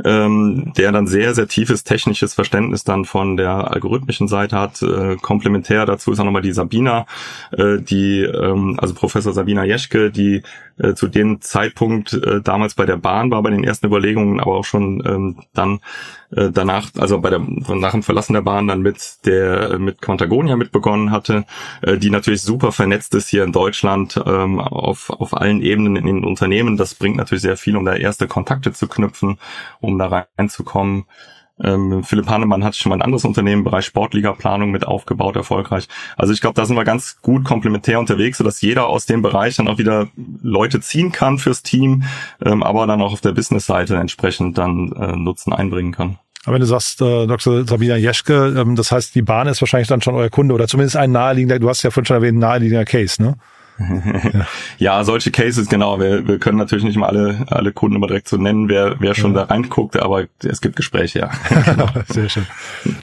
ähm, 0.05 0.73
der 0.77 0.93
dann 0.93 1.07
sehr, 1.07 1.35
sehr 1.35 1.49
tiefes 1.49 1.85
technisches 1.85 2.35
Verständnis 2.35 2.85
dann 2.85 3.05
von 3.05 3.37
der 3.37 3.73
algorithmischen 3.73 4.29
Seite 4.29 4.59
hat. 4.59 4.83
Äh, 4.83 5.17
komplementär 5.17 5.87
dazu 5.87 6.13
ist 6.13 6.21
auch 6.21 6.25
nochmal 6.25 6.43
die 6.43 6.53
Sabina, 6.53 7.07
äh, 7.53 7.79
die, 7.79 8.21
ähm, 8.21 8.77
also 8.79 8.95
Professor 8.95 9.33
Sabina 9.33 9.65
Jeschke, 9.65 10.11
die 10.11 10.43
äh, 10.79 10.95
zu 10.95 11.09
dem 11.09 11.41
Zeitpunkt 11.41 12.13
äh, 12.15 12.41
damals 12.41 12.75
bei 12.75 12.87
der 12.87 12.97
Bahn 12.97 13.31
war, 13.31 13.43
bei 13.43 13.51
den 13.51 13.65
ersten 13.65 13.87
Überlegungen, 13.87 14.41
aber 14.41 14.57
auch 14.57 14.65
schon 14.65 15.03
ähm, 15.07 15.37
dann 15.63 15.81
äh, 16.37 16.51
danach, 16.51 16.91
also 16.99 17.21
bei 17.21 17.31
der 17.31 17.39
nach 17.39 17.93
dem 17.93 18.03
Verlassen 18.03 18.35
der 18.35 18.43
Bahn 18.43 18.69
dann 18.69 18.83
mit 18.83 19.27
der 19.27 19.79
mit 19.79 20.03
Quantagonia 20.03 20.57
mitbegonnen 20.57 21.11
hatte, 21.11 21.45
äh, 21.83 21.99
die 21.99 22.11
natürlich 22.11 22.43
super 22.43 22.73
vernetzt 22.73 23.15
ist 23.15 23.29
hier 23.29 23.45
in 23.45 23.53
Deutschland 23.53 24.21
ähm, 24.27 24.61
auf 24.61 25.11
auf 25.11 25.37
allen 25.37 25.63
Ebenen 25.63 25.97
in 25.97 26.07
den 26.07 26.25
Unternehmen. 26.25 26.77
Das 26.77 26.95
bringt 26.95 27.17
natürlich 27.17 27.43
sehr 27.43 27.57
viel, 27.57 27.77
um 27.77 27.85
da 27.85 27.95
erste 27.95 28.27
Kontakte 28.27 28.73
zu 28.73 28.89
knüpfen, 28.89 29.39
um 29.81 29.99
da 29.99 30.27
reinzukommen. 30.37 31.05
Ähm, 31.63 32.03
Philipp 32.05 32.29
Hannemann 32.29 32.65
hat 32.65 32.77
schon 32.77 32.91
mal 32.91 32.97
ein 32.97 33.03
anderes 33.03 33.25
Unternehmen 33.25 33.61
im 33.61 33.65
Bereich 33.65 33.87
Sportliga-Planung 33.87 34.71
mit 34.71 34.87
aufgebaut, 34.87 35.37
erfolgreich. 35.37 35.89
Also 36.17 36.33
ich 36.33 36.41
glaube, 36.41 36.55
da 36.55 36.67
sind 36.67 36.77
wir 36.77 36.85
ganz 36.85 37.21
gut 37.23 37.45
komplementär 37.45 37.99
unterwegs, 37.99 38.39
sodass 38.39 38.61
jeder 38.61 38.87
aus 38.89 39.07
dem 39.07 39.23
Bereich 39.23 39.57
dann 39.57 39.69
auch 39.69 39.79
wieder 39.79 40.09
Leute 40.43 40.81
ziehen 40.81 41.13
kann 41.13 41.39
fürs 41.39 41.63
Team, 41.63 42.05
ähm, 42.45 42.63
aber 42.63 42.87
dann 42.87 43.01
auch 43.01 43.13
auf 43.13 43.21
der 43.21 43.33
Business-Seite 43.33 43.97
entsprechend 43.97 44.59
dann 44.59 44.93
äh, 44.93 45.17
Nutzen 45.17 45.53
einbringen 45.53 45.93
kann. 45.93 46.19
Aber 46.45 46.55
wenn 46.55 46.61
du 46.61 46.67
sagst, 46.67 47.01
äh, 47.01 47.27
Dr. 47.27 47.67
Sabina 47.67 47.97
Jeschke, 47.97 48.55
ähm, 48.59 48.75
das 48.75 48.91
heißt, 48.91 49.15
die 49.15 49.23
Bahn 49.23 49.47
ist 49.47 49.61
wahrscheinlich 49.63 49.89
dann 49.89 50.03
schon 50.03 50.17
euer 50.17 50.31
Kunde 50.31 50.55
oder 50.55 50.67
zumindest 50.67 50.97
ein 50.97 51.13
naheliegender, 51.13 51.59
du 51.59 51.69
hast 51.69 51.83
ja 51.83 51.91
vorhin 51.91 52.07
schon 52.07 52.17
erwähnt, 52.17 52.39
naheliegender 52.39 52.85
Case, 52.85 53.23
ne? 53.23 53.37
Ja. 54.79 55.05
solche 55.05 55.31
Cases, 55.31 55.69
genau. 55.69 55.99
Wir, 55.99 56.27
wir 56.27 56.39
können 56.39 56.59
natürlich 56.59 56.85
nicht 56.85 56.97
mal 56.97 57.09
alle, 57.09 57.45
alle 57.49 57.73
Kunden 57.73 57.97
immer 57.97 58.07
direkt 58.07 58.29
so 58.29 58.37
nennen, 58.37 58.69
wer, 58.69 58.97
wer 59.01 59.15
schon 59.15 59.35
ja. 59.35 59.45
da 59.45 59.55
reinguckt, 59.55 59.97
aber 59.97 60.25
es 60.45 60.61
gibt 60.61 60.77
Gespräche, 60.77 61.21
ja. 61.21 61.31
genau. 61.65 61.89
Sehr 62.09 62.29
schön. 62.29 62.47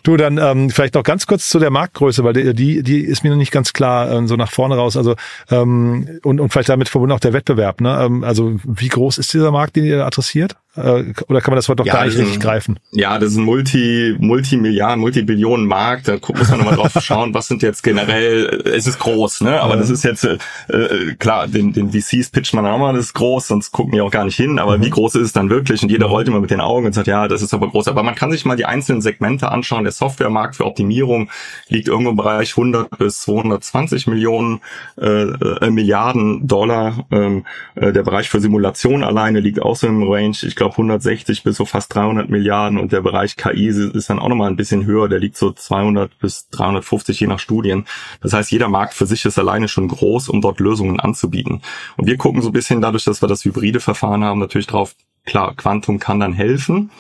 Du, 0.04 0.18
dann 0.18 0.38
ähm, 0.38 0.70
vielleicht 0.70 0.96
noch 0.96 1.04
ganz 1.04 1.28
kurz 1.28 1.50
zu 1.50 1.60
der 1.60 1.70
Marktgröße, 1.70 2.24
weil 2.24 2.34
die, 2.34 2.54
die, 2.54 2.84
die 2.84 3.00
ist 3.02 3.24
mir 3.24 3.30
noch 3.30 3.38
nicht 3.38 3.52
ganz 3.52 3.74
klar, 3.74 4.12
ähm, 4.12 4.28
so 4.28 4.36
nach 4.36 4.52
vorne 4.52 4.76
raus. 4.76 4.98
Also 4.98 5.16
ähm, 5.50 6.20
und, 6.24 6.40
und 6.40 6.50
vielleicht 6.50 6.70
damit 6.70 6.90
verbunden 6.90 7.14
auch 7.14 7.20
der 7.20 7.34
Wettbewerb. 7.34 7.82
Ne? 7.82 8.00
Ähm, 8.02 8.24
also 8.24 8.60
wie 8.64 8.90
groß 8.90 9.18
ist 9.18 9.34
dieser 9.34 9.52
Markt, 9.52 9.76
den 9.76 9.86
ihr 9.86 10.06
adressiert? 10.06 10.56
Äh, 10.80 11.14
oder 11.28 11.42
kann 11.42 11.52
man 11.52 11.56
das 11.58 11.68
Wort 11.70 11.80
doch 11.80 11.86
Ja, 11.86 11.94
gar 11.94 12.06
nicht 12.06 12.18
richtig 12.18 12.36
ein- 12.36 12.40
greifen? 12.40 12.80
Ja, 12.92 13.20
das 13.20 13.32
ist 13.32 13.38
ein 13.38 13.44
Multi, 13.44 14.16
Multimilliarden, 14.20 15.00
Multibillionen 15.00 15.66
Markt. 15.68 16.08
Da 16.08 16.18
muss 16.36 16.50
man 16.50 16.60
nochmal 16.60 16.76
drauf 16.76 16.92
schauen, 17.02 17.34
was 17.34 17.48
sind 17.48 17.62
jetzt 17.62 17.84
generell, 17.84 18.62
äh, 18.66 18.70
es 18.70 18.88
ist 18.88 19.00
groß, 19.00 19.42
ne? 19.42 19.60
Aber 19.62 19.74
Ja. 19.74 19.80
das 19.80 19.90
ist 19.90 20.04
jetzt, 20.04 20.24
äh, 20.24 20.38
äh, 20.70 21.16
klar, 21.16 21.48
den, 21.48 21.74
den 21.74 21.92
VCs 21.92 22.30
pitcht 22.32 22.54
man 22.54 22.66
auch 22.66 22.78
mal, 22.78 22.94
das 22.94 23.06
ist 23.06 23.14
groß, 23.14 23.48
sonst 23.48 23.72
gucken 23.72 23.92
die 23.94 24.02
auch 24.02 24.12
gar 24.12 24.26
nicht 24.26 24.36
hin. 24.36 24.60
Aber 24.60 24.78
Mhm. 24.78 24.86
wie 24.86 24.90
groß 24.90 25.16
ist 25.16 25.22
es 25.24 25.34
dann 25.34 25.50
wirklich? 25.50 25.82
Und 25.84 25.90
jeder 25.92 26.06
rollt 26.08 26.28
immer 26.28 26.40
mit 26.40 26.52
den 26.52 26.62
Augen 26.62 26.86
und 26.86 26.94
sagt, 26.94 27.08
ja, 27.08 27.28
das 27.28 27.42
ist 27.42 27.54
aber 27.54 27.70
groß. 27.70 27.88
Aber 27.88 28.04
man 28.04 28.16
kann 28.16 28.32
sich 28.32 28.46
mal 28.46 28.56
die 28.56 28.66
einzelnen 28.66 29.02
Segmente 29.02 29.52
anschauen. 29.52 29.84
Der 29.84 29.92
Softwaremarkt 29.94 30.56
für 30.56 30.66
Optimierung 30.66 31.30
liegt 31.68 31.88
irgendwo 31.88 32.12
im 32.12 32.18
Bereich 32.18 32.52
100 32.56 32.98
bis 32.98 33.22
220 33.22 34.08
Millionen 34.08 34.62
äh, 35.00 35.08
äh, 35.24 35.70
Milliarden 35.70 36.48
Dollar. 36.48 37.06
Ähm, 37.12 37.46
äh, 37.76 37.92
der 37.92 38.04
Bereich 38.04 38.30
für 38.30 38.40
Simulation 38.40 39.04
alleine 39.04 39.40
liegt 39.40 39.62
auch 39.62 39.76
so 39.76 39.88
im 39.88 40.04
Range, 40.04 40.36
ich 40.42 40.56
glaube 40.56 40.69
160 40.72 41.44
bis 41.44 41.58
so 41.58 41.66
fast 41.66 41.94
300 41.94 42.30
Milliarden 42.30 42.78
und 42.78 42.92
der 42.92 43.02
Bereich 43.02 43.36
KI 43.36 43.68
ist 43.68 44.10
dann 44.10 44.20
auch 44.20 44.30
nochmal 44.30 44.50
ein 44.50 44.56
bisschen 44.56 44.86
höher, 44.86 45.08
der 45.10 45.20
liegt 45.20 45.38
so 45.38 45.52
200 45.52 46.18
bis 46.20 46.50
350 46.50 47.20
je 47.20 47.28
nach 47.28 47.40
Studien. 47.40 47.86
Das 48.22 48.34
heißt, 48.34 48.52
jeder 48.52 48.70
Markt 48.70 48.94
für 48.94 49.06
sich 49.06 49.26
ist 49.26 49.40
alleine 49.40 49.68
schon 49.68 49.88
groß, 49.88 50.30
um 50.30 50.42
dort 50.42 50.60
Lösungen 50.60 51.00
anzubieten. 51.00 51.62
Und 51.98 52.08
wir 52.08 52.18
gucken 52.18 52.42
so 52.42 52.50
ein 52.50 52.54
bisschen 52.54 52.82
dadurch, 52.82 53.04
dass 53.04 53.22
wir 53.22 53.28
das 53.28 53.46
hybride 53.46 53.80
Verfahren 53.80 54.24
haben, 54.24 54.40
natürlich 54.40 54.68
drauf, 54.68 54.96
klar, 55.26 55.56
Quantum 55.56 56.00
kann 56.00 56.20
dann 56.20 56.34
helfen. 56.34 56.92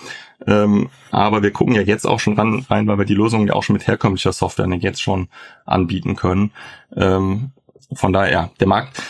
Ähm, 0.47 0.89
aber 1.11 1.43
wir 1.43 1.51
gucken 1.51 1.75
ja 1.75 1.81
jetzt 1.81 2.07
auch 2.07 2.19
schon 2.19 2.35
ran, 2.35 2.65
rein, 2.69 2.87
weil 2.87 2.97
wir 2.97 3.05
die 3.05 3.15
Lösungen 3.15 3.47
ja 3.47 3.53
auch 3.53 3.63
schon 3.63 3.73
mit 3.73 3.87
herkömmlicher 3.87 4.31
Software 4.31 4.67
jetzt 4.79 5.01
schon 5.01 5.27
anbieten 5.65 6.15
können. 6.15 6.51
Ähm, 6.95 7.51
von 7.93 8.13
daher, 8.13 8.51
der 8.59 8.67
Markt, 8.67 9.01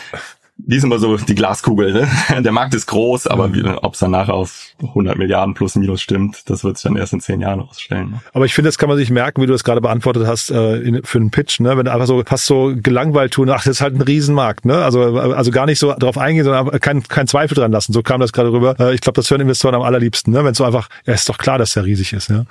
wie 0.70 0.76
ist 0.76 0.84
immer 0.84 1.00
so 1.00 1.16
die 1.16 1.34
Glaskugel, 1.34 1.92
ne? 1.92 2.08
Der 2.42 2.52
Markt 2.52 2.74
ist 2.74 2.86
groß, 2.86 3.26
aber 3.26 3.50
ob 3.82 3.94
es 3.94 3.98
dann 3.98 4.12
nachher 4.12 4.34
auf 4.34 4.68
100 4.80 5.18
Milliarden 5.18 5.52
plus 5.54 5.74
minus 5.74 6.00
stimmt, 6.00 6.48
das 6.48 6.62
wird 6.62 6.78
sich 6.78 6.84
dann 6.84 6.96
erst 6.96 7.12
in 7.12 7.20
zehn 7.20 7.40
Jahren 7.40 7.58
rausstellen. 7.58 8.10
Ne? 8.10 8.20
Aber 8.32 8.44
ich 8.44 8.54
finde, 8.54 8.68
das 8.68 8.78
kann 8.78 8.88
man 8.88 8.96
sich 8.96 9.10
merken, 9.10 9.42
wie 9.42 9.46
du 9.46 9.52
das 9.52 9.64
gerade 9.64 9.80
beantwortet 9.80 10.28
hast, 10.28 10.52
äh, 10.52 10.76
in, 10.76 11.02
für 11.02 11.18
einen 11.18 11.32
Pitch, 11.32 11.58
ne? 11.58 11.76
Wenn 11.76 11.86
du 11.86 11.92
einfach 11.92 12.06
so 12.06 12.22
fast 12.24 12.46
so 12.46 12.72
gelangweilt 12.76 13.32
tun, 13.32 13.50
ach, 13.50 13.64
das 13.64 13.78
ist 13.78 13.80
halt 13.80 13.96
ein 13.96 14.00
Riesenmarkt, 14.00 14.64
ne? 14.64 14.76
Also, 14.84 15.18
also 15.18 15.50
gar 15.50 15.66
nicht 15.66 15.80
so 15.80 15.92
drauf 15.98 16.16
eingehen, 16.16 16.44
sondern 16.44 16.78
kein, 16.78 17.02
kein 17.02 17.26
Zweifel 17.26 17.56
dran 17.56 17.72
lassen. 17.72 17.92
So 17.92 18.02
kam 18.02 18.20
das 18.20 18.32
gerade 18.32 18.52
rüber. 18.52 18.78
Äh, 18.78 18.94
ich 18.94 19.00
glaube, 19.00 19.16
das 19.16 19.28
hören 19.28 19.40
Investoren 19.40 19.74
am 19.74 19.82
allerliebsten, 19.82 20.32
ne? 20.32 20.44
Wenn 20.44 20.54
so 20.54 20.62
einfach, 20.62 20.88
ja, 21.04 21.14
ist 21.14 21.28
doch 21.28 21.38
klar, 21.38 21.58
dass 21.58 21.72
der 21.72 21.84
riesig 21.84 22.12
ist, 22.12 22.30
ja. 22.30 22.44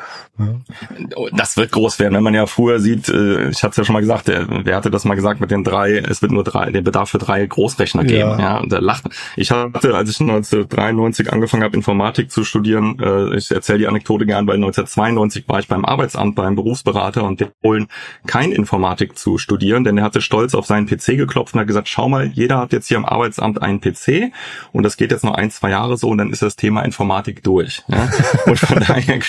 Das 1.31 1.55
wird 1.55 1.71
groß 1.71 1.99
werden, 1.99 2.15
wenn 2.15 2.23
man 2.23 2.33
ja 2.33 2.47
früher 2.47 2.81
sieht, 2.81 3.07
äh, 3.07 3.47
ich 3.47 3.63
hatte 3.63 3.71
es 3.71 3.77
ja 3.77 3.85
schon 3.85 3.93
mal 3.93 4.01
gesagt, 4.01 4.27
der, 4.27 4.45
wer 4.65 4.75
hatte 4.75 4.91
das 4.91 5.05
mal 5.05 5.15
gesagt 5.15 5.39
mit 5.39 5.51
den 5.51 5.63
drei, 5.63 5.99
es 5.99 6.21
wird 6.21 6.33
nur 6.33 6.43
drei, 6.43 6.69
den 6.71 6.83
Bedarf 6.83 7.11
für 7.11 7.17
drei 7.17 7.45
Großrechner 7.45 8.08
geben. 8.09 8.29
Ja. 8.31 8.39
Ja, 8.39 8.57
und 8.57 8.71
da 8.71 8.79
lacht. 8.79 9.05
Ich 9.35 9.51
hatte, 9.51 9.95
als 9.95 10.09
ich 10.09 10.19
1993 10.19 11.31
angefangen 11.31 11.63
habe, 11.63 11.75
Informatik 11.75 12.31
zu 12.31 12.43
studieren, 12.43 12.99
äh, 12.99 13.37
ich 13.37 13.51
erzähle 13.51 13.79
die 13.79 13.87
Anekdote 13.87 14.25
gern, 14.25 14.47
weil 14.47 14.55
1992 14.55 15.47
war 15.47 15.59
ich 15.59 15.67
beim 15.67 15.85
Arbeitsamt 15.85 16.35
beim 16.35 16.55
Berufsberater 16.55 17.23
und 17.23 17.39
der 17.39 17.51
wollen 17.61 17.87
kein 18.25 18.51
Informatik 18.51 19.17
zu 19.17 19.37
studieren, 19.37 19.83
denn 19.83 19.97
er 19.97 20.03
hatte 20.03 20.21
stolz 20.21 20.55
auf 20.55 20.65
seinen 20.65 20.87
PC 20.87 21.17
geklopft 21.17 21.53
und 21.53 21.59
hat 21.59 21.67
gesagt, 21.67 21.87
schau 21.87 22.09
mal, 22.09 22.27
jeder 22.27 22.57
hat 22.57 22.73
jetzt 22.73 22.87
hier 22.87 22.97
am 22.97 23.05
Arbeitsamt 23.05 23.61
einen 23.61 23.81
PC 23.81 24.31
und 24.71 24.83
das 24.83 24.97
geht 24.97 25.11
jetzt 25.11 25.23
noch 25.23 25.33
ein, 25.33 25.51
zwei 25.51 25.69
Jahre 25.69 25.97
so 25.97 26.09
und 26.09 26.17
dann 26.17 26.31
ist 26.31 26.41
das 26.41 26.55
Thema 26.55 26.81
Informatik 26.81 27.43
durch. 27.43 27.83
Ja? 27.87 28.09
Und 28.45 28.57
von 28.57 28.79
daher, 28.87 29.19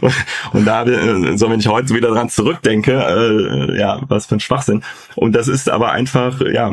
und, 0.00 0.14
und 0.52 0.64
da, 0.64 0.84
äh, 0.84 1.36
so 1.36 1.50
wenn 1.50 1.60
ich 1.60 1.68
heute 1.68 1.94
wieder 1.94 2.10
dran 2.10 2.28
zurückdenke, 2.28 2.92
äh, 2.92 3.78
ja, 3.78 4.00
was 4.08 4.26
für 4.26 4.36
ein 4.36 4.40
Schwachsinn. 4.40 4.82
Und 5.14 5.34
das 5.34 5.48
ist 5.48 5.68
aber 5.68 5.92
einfach, 5.92 6.40
ja, 6.40 6.72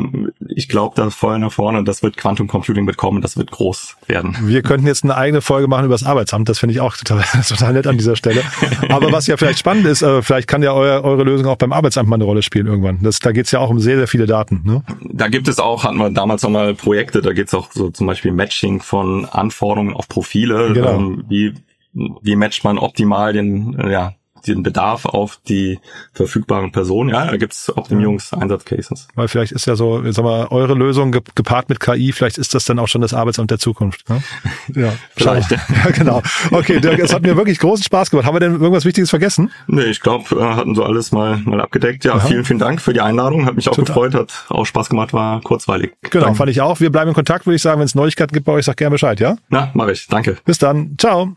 ich 0.56 0.68
glaube 0.68 0.94
da 0.96 1.10
voll 1.10 1.38
nach 1.38 1.52
vorne 1.52 1.78
und 1.78 1.86
das 1.86 2.02
wird 2.02 2.16
Quantum 2.16 2.46
Computing 2.46 2.86
bekommen, 2.86 3.20
das 3.20 3.36
wird 3.36 3.50
groß 3.50 3.96
werden. 4.06 4.36
Wir 4.42 4.62
könnten 4.62 4.86
jetzt 4.86 5.04
eine 5.04 5.16
eigene 5.16 5.40
Folge 5.40 5.68
machen 5.68 5.84
über 5.84 5.94
das 5.94 6.04
Arbeitsamt. 6.04 6.48
Das 6.48 6.58
finde 6.58 6.74
ich 6.74 6.80
auch 6.80 6.96
total, 7.04 7.24
total 7.46 7.72
nett 7.72 7.86
an 7.86 7.98
dieser 7.98 8.16
Stelle. 8.16 8.42
Aber 8.88 9.12
was 9.12 9.26
ja 9.26 9.36
vielleicht 9.36 9.58
spannend 9.58 9.86
ist, 9.86 10.02
äh, 10.02 10.22
vielleicht 10.22 10.48
kann 10.48 10.62
ja 10.62 10.72
euer, 10.72 11.02
eure 11.02 11.24
Lösung 11.24 11.46
auch 11.46 11.56
beim 11.56 11.72
Arbeitsamt 11.72 12.08
mal 12.08 12.16
eine 12.16 12.24
Rolle 12.24 12.42
spielen 12.42 12.66
irgendwann. 12.66 13.00
Das, 13.02 13.18
da 13.18 13.32
geht's 13.32 13.50
ja 13.50 13.58
auch 13.58 13.70
um 13.70 13.80
sehr, 13.80 13.96
sehr 13.96 14.08
viele 14.08 14.26
Daten. 14.26 14.62
Ne? 14.64 14.82
Da 15.12 15.28
gibt 15.28 15.48
es 15.48 15.58
auch, 15.58 15.84
hatten 15.84 15.98
wir 15.98 16.10
damals 16.10 16.42
noch 16.42 16.50
mal 16.50 16.74
Projekte, 16.74 17.20
da 17.20 17.32
geht 17.32 17.48
es 17.48 17.54
auch 17.54 17.72
so 17.72 17.90
zum 17.90 18.06
Beispiel 18.06 18.32
Matching 18.32 18.80
von 18.80 19.24
Anforderungen 19.24 19.94
auf 19.94 20.08
Profile. 20.08 20.72
Genau. 20.72 20.96
Ähm, 20.96 21.24
wie, 21.28 21.54
wie 21.92 22.36
matcht 22.36 22.64
man 22.64 22.78
optimal 22.78 23.32
den, 23.32 23.76
ja, 23.90 24.14
den 24.46 24.62
Bedarf 24.62 25.04
auf 25.06 25.38
die 25.48 25.78
verfügbaren 26.12 26.72
Personen? 26.72 27.10
Ja, 27.10 27.26
da 27.26 27.36
gibt 27.36 27.52
es 27.52 27.74
Optimierungseinsatzcases. 27.76 29.08
Weil 29.14 29.28
vielleicht 29.28 29.52
ist 29.52 29.66
ja 29.66 29.76
so, 29.76 30.02
sag 30.12 30.24
mal, 30.24 30.46
eure 30.48 30.74
Lösung 30.74 31.12
ge- 31.12 31.22
gepaart 31.34 31.68
mit 31.68 31.80
KI, 31.80 32.12
vielleicht 32.12 32.38
ist 32.38 32.54
das 32.54 32.64
dann 32.64 32.78
auch 32.78 32.88
schon 32.88 33.00
das 33.00 33.14
Arbeitsamt 33.14 33.50
der 33.50 33.58
Zukunft. 33.58 34.08
Ne? 34.08 34.22
Ja, 34.74 34.92
Vielleicht. 35.16 35.50
wir. 35.50 35.58
Ja, 35.84 35.90
genau. 35.90 36.22
Okay, 36.50 36.80
Dirk, 36.80 36.98
es 36.98 37.12
hat 37.12 37.22
mir 37.22 37.36
wirklich 37.36 37.58
großen 37.58 37.84
Spaß 37.84 38.10
gemacht. 38.10 38.26
Haben 38.26 38.34
wir 38.36 38.40
denn 38.40 38.52
irgendwas 38.54 38.84
Wichtiges 38.84 39.10
vergessen? 39.10 39.50
Nee, 39.66 39.82
ich 39.84 40.00
glaube, 40.00 40.34
äh, 40.36 40.42
hatten 40.42 40.74
so 40.74 40.82
alles 40.84 41.12
mal, 41.12 41.38
mal 41.44 41.60
abgedeckt. 41.60 42.04
Ja, 42.04 42.12
Aha. 42.14 42.20
vielen, 42.26 42.44
vielen 42.44 42.58
Dank 42.58 42.80
für 42.80 42.92
die 42.92 43.00
Einladung. 43.00 43.46
Hat 43.46 43.54
mich 43.54 43.68
auch 43.68 43.74
Total. 43.74 43.86
gefreut, 43.94 44.14
hat 44.14 44.44
auch 44.48 44.64
Spaß 44.64 44.88
gemacht, 44.88 45.12
war 45.12 45.40
kurzweilig. 45.42 45.92
Genau, 46.10 46.24
Danke. 46.26 46.38
fand 46.38 46.50
ich 46.50 46.60
auch. 46.60 46.80
Wir 46.80 46.90
bleiben 46.90 47.08
in 47.08 47.14
Kontakt, 47.14 47.46
würde 47.46 47.56
ich 47.56 47.62
sagen. 47.62 47.78
Wenn 47.80 47.86
es 47.86 47.94
Neuigkeiten 47.94 48.32
gibt 48.32 48.46
bei 48.46 48.52
euch, 48.52 48.64
sag 48.64 48.76
gerne 48.76 48.92
Bescheid, 48.92 49.20
ja? 49.20 49.36
Na, 49.48 49.70
mache 49.74 49.92
ich. 49.92 50.06
Danke. 50.08 50.36
Bis 50.44 50.58
dann. 50.58 50.94
Ciao. 50.98 51.36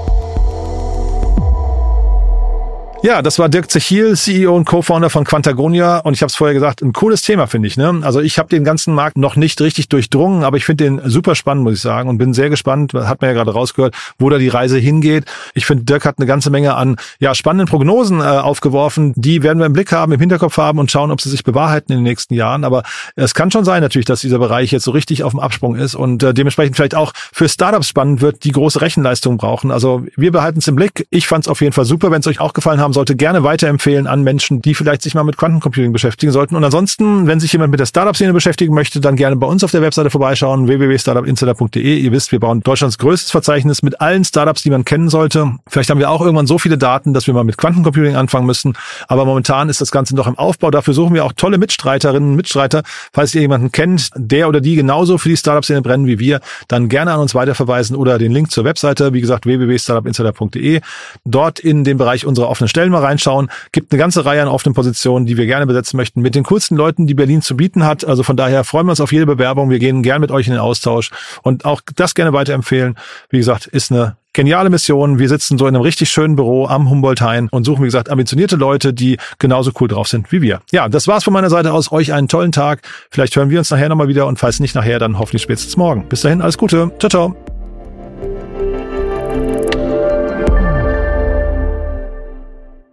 Ja, 3.03 3.23
das 3.23 3.39
war 3.39 3.49
Dirk 3.49 3.71
Zechil, 3.71 4.15
CEO 4.15 4.55
und 4.55 4.65
Co-Founder 4.65 5.09
von 5.09 5.23
Quantagonia. 5.23 5.97
Und 5.97 6.13
ich 6.13 6.21
habe 6.21 6.29
es 6.29 6.35
vorher 6.35 6.53
gesagt, 6.53 6.83
ein 6.83 6.93
cooles 6.93 7.23
Thema, 7.23 7.47
finde 7.47 7.67
ich. 7.67 7.75
Ne? 7.75 7.99
Also 8.03 8.19
ich 8.19 8.37
habe 8.37 8.49
den 8.49 8.63
ganzen 8.63 8.93
Markt 8.93 9.17
noch 9.17 9.35
nicht 9.35 9.59
richtig 9.59 9.89
durchdrungen, 9.89 10.43
aber 10.43 10.57
ich 10.57 10.65
finde 10.65 10.83
den 10.83 11.01
super 11.09 11.33
spannend, 11.33 11.63
muss 11.63 11.73
ich 11.73 11.81
sagen. 11.81 12.09
Und 12.09 12.19
bin 12.19 12.35
sehr 12.35 12.51
gespannt, 12.51 12.93
hat 12.93 13.19
man 13.19 13.31
ja 13.31 13.33
gerade 13.33 13.53
rausgehört, 13.53 13.95
wo 14.19 14.29
da 14.29 14.37
die 14.37 14.49
Reise 14.49 14.77
hingeht. 14.77 15.25
Ich 15.55 15.65
finde, 15.65 15.85
Dirk 15.85 16.05
hat 16.05 16.19
eine 16.19 16.27
ganze 16.27 16.51
Menge 16.51 16.75
an 16.75 16.95
ja, 17.19 17.33
spannenden 17.33 17.67
Prognosen 17.67 18.19
äh, 18.19 18.23
aufgeworfen. 18.23 19.13
Die 19.15 19.41
werden 19.41 19.57
wir 19.57 19.65
im 19.65 19.73
Blick 19.73 19.91
haben, 19.91 20.11
im 20.11 20.19
Hinterkopf 20.19 20.57
haben 20.57 20.77
und 20.77 20.91
schauen, 20.91 21.09
ob 21.09 21.21
sie 21.21 21.29
sich 21.31 21.43
bewahrheiten 21.43 21.91
in 21.93 21.99
den 21.99 22.03
nächsten 22.03 22.35
Jahren. 22.35 22.63
Aber 22.63 22.83
es 23.15 23.33
kann 23.33 23.49
schon 23.49 23.65
sein 23.65 23.81
natürlich, 23.81 24.05
dass 24.05 24.21
dieser 24.21 24.37
Bereich 24.37 24.71
jetzt 24.71 24.83
so 24.83 24.91
richtig 24.91 25.23
auf 25.23 25.31
dem 25.31 25.39
Absprung 25.39 25.73
ist 25.73 25.95
und 25.95 26.21
äh, 26.21 26.35
dementsprechend 26.35 26.75
vielleicht 26.75 26.93
auch 26.93 27.13
für 27.15 27.49
Startups 27.49 27.87
spannend 27.87 28.21
wird, 28.21 28.43
die 28.43 28.51
große 28.51 28.79
Rechenleistung 28.79 29.37
brauchen. 29.37 29.71
Also 29.71 30.05
wir 30.15 30.31
behalten 30.31 30.59
es 30.59 30.67
im 30.67 30.75
Blick. 30.75 31.07
Ich 31.09 31.25
fand 31.25 31.45
es 31.45 31.47
auf 31.47 31.61
jeden 31.61 31.73
Fall 31.73 31.85
super. 31.85 32.11
Wenn 32.11 32.19
es 32.19 32.27
euch 32.27 32.39
auch 32.39 32.53
gefallen 32.53 32.79
haben 32.79 32.90
sollte, 32.93 33.15
gerne 33.15 33.43
weiterempfehlen 33.43 34.07
an 34.07 34.23
Menschen, 34.23 34.61
die 34.61 34.73
vielleicht 34.73 35.01
sich 35.01 35.15
mal 35.15 35.23
mit 35.23 35.37
Quantencomputing 35.37 35.93
beschäftigen 35.93 36.31
sollten. 36.31 36.55
Und 36.55 36.63
ansonsten, 36.63 37.27
wenn 37.27 37.39
sich 37.39 37.53
jemand 37.53 37.71
mit 37.71 37.79
der 37.79 37.85
Startup-Szene 37.85 38.33
beschäftigen 38.33 38.73
möchte, 38.73 38.99
dann 38.99 39.15
gerne 39.15 39.35
bei 39.35 39.47
uns 39.47 39.63
auf 39.63 39.71
der 39.71 39.81
Webseite 39.81 40.09
vorbeischauen, 40.09 40.67
www.startupinsider.de. 40.67 41.97
Ihr 41.97 42.11
wisst, 42.11 42.31
wir 42.31 42.39
bauen 42.39 42.61
Deutschlands 42.61 42.97
größtes 42.97 43.31
Verzeichnis 43.31 43.81
mit 43.83 44.01
allen 44.01 44.23
Startups, 44.23 44.63
die 44.63 44.69
man 44.69 44.85
kennen 44.85 45.09
sollte. 45.09 45.53
Vielleicht 45.67 45.89
haben 45.89 45.99
wir 45.99 46.09
auch 46.09 46.21
irgendwann 46.21 46.47
so 46.47 46.57
viele 46.57 46.77
Daten, 46.77 47.13
dass 47.13 47.27
wir 47.27 47.33
mal 47.33 47.43
mit 47.43 47.57
Quantencomputing 47.57 48.15
anfangen 48.15 48.45
müssen. 48.45 48.73
Aber 49.07 49.25
momentan 49.25 49.69
ist 49.69 49.81
das 49.81 49.91
Ganze 49.91 50.15
noch 50.15 50.27
im 50.27 50.37
Aufbau. 50.37 50.71
Dafür 50.71 50.93
suchen 50.93 51.13
wir 51.13 51.25
auch 51.25 51.33
tolle 51.33 51.57
Mitstreiterinnen 51.57 52.31
und 52.31 52.35
Mitstreiter. 52.35 52.83
Falls 53.13 53.35
ihr 53.35 53.41
jemanden 53.41 53.71
kennt, 53.71 54.09
der 54.15 54.47
oder 54.47 54.61
die 54.61 54.75
genauso 54.75 55.17
für 55.17 55.29
die 55.29 55.37
Startup-Szene 55.37 55.81
brennen 55.81 56.07
wie 56.07 56.19
wir, 56.19 56.41
dann 56.67 56.89
gerne 56.89 57.13
an 57.13 57.19
uns 57.19 57.35
weiterverweisen 57.35 57.95
oder 57.95 58.17
den 58.17 58.31
Link 58.31 58.51
zur 58.51 58.63
Webseite, 58.63 59.13
wie 59.13 59.21
gesagt, 59.21 59.45
www.startupinsider.de. 59.45 60.81
Dort 61.25 61.59
in 61.59 61.83
den 61.83 61.97
Bereich 61.97 62.25
unserer 62.25 62.49
offenen 62.49 62.67
Stellen 62.81 62.91
mal 62.91 63.03
reinschauen. 63.03 63.51
Gibt 63.71 63.91
eine 63.91 63.99
ganze 63.99 64.25
Reihe 64.25 64.41
an 64.41 64.47
offenen 64.47 64.73
Positionen, 64.73 65.27
die 65.27 65.37
wir 65.37 65.45
gerne 65.45 65.67
besetzen 65.67 65.97
möchten, 65.97 66.21
mit 66.21 66.33
den 66.33 66.43
coolsten 66.43 66.75
Leuten, 66.75 67.05
die 67.05 67.13
Berlin 67.13 67.43
zu 67.43 67.55
bieten 67.55 67.85
hat. 67.85 68.03
Also 68.03 68.23
von 68.23 68.35
daher 68.35 68.63
freuen 68.63 68.87
wir 68.87 68.91
uns 68.91 69.01
auf 69.01 69.11
jede 69.11 69.27
Bewerbung. 69.27 69.69
Wir 69.69 69.77
gehen 69.77 70.01
gern 70.01 70.19
mit 70.19 70.31
euch 70.31 70.47
in 70.47 70.53
den 70.53 70.59
Austausch 70.59 71.11
und 71.43 71.63
auch 71.63 71.81
das 71.95 72.15
gerne 72.15 72.33
weiterempfehlen. 72.33 72.97
Wie 73.29 73.37
gesagt, 73.37 73.67
ist 73.67 73.91
eine 73.91 74.15
geniale 74.33 74.71
Mission. 74.71 75.19
Wir 75.19 75.29
sitzen 75.29 75.59
so 75.59 75.67
in 75.67 75.75
einem 75.75 75.83
richtig 75.83 76.09
schönen 76.09 76.35
Büro 76.35 76.65
am 76.65 76.89
Humboldt-Hain 76.89 77.49
und 77.51 77.65
suchen, 77.65 77.83
wie 77.83 77.87
gesagt, 77.87 78.09
ambitionierte 78.09 78.55
Leute, 78.55 78.95
die 78.95 79.17
genauso 79.37 79.71
cool 79.79 79.87
drauf 79.87 80.07
sind 80.07 80.31
wie 80.31 80.41
wir. 80.41 80.61
Ja, 80.71 80.89
das 80.89 81.07
war's 81.07 81.23
von 81.23 81.33
meiner 81.33 81.51
Seite 81.51 81.71
aus. 81.73 81.91
Euch 81.91 82.13
einen 82.13 82.27
tollen 82.27 82.51
Tag. 82.51 82.81
Vielleicht 83.11 83.35
hören 83.35 83.51
wir 83.51 83.59
uns 83.59 83.69
nachher 83.69 83.89
nochmal 83.89 84.07
wieder 84.07 84.25
und 84.25 84.39
falls 84.39 84.59
nicht 84.59 84.73
nachher, 84.73 84.97
dann 84.97 85.19
hoffentlich 85.19 85.43
spätestens 85.43 85.77
morgen. 85.77 86.09
Bis 86.09 86.21
dahin, 86.21 86.41
alles 86.41 86.57
Gute. 86.57 86.91
Ciao, 86.97 87.09
ciao. 87.09 87.50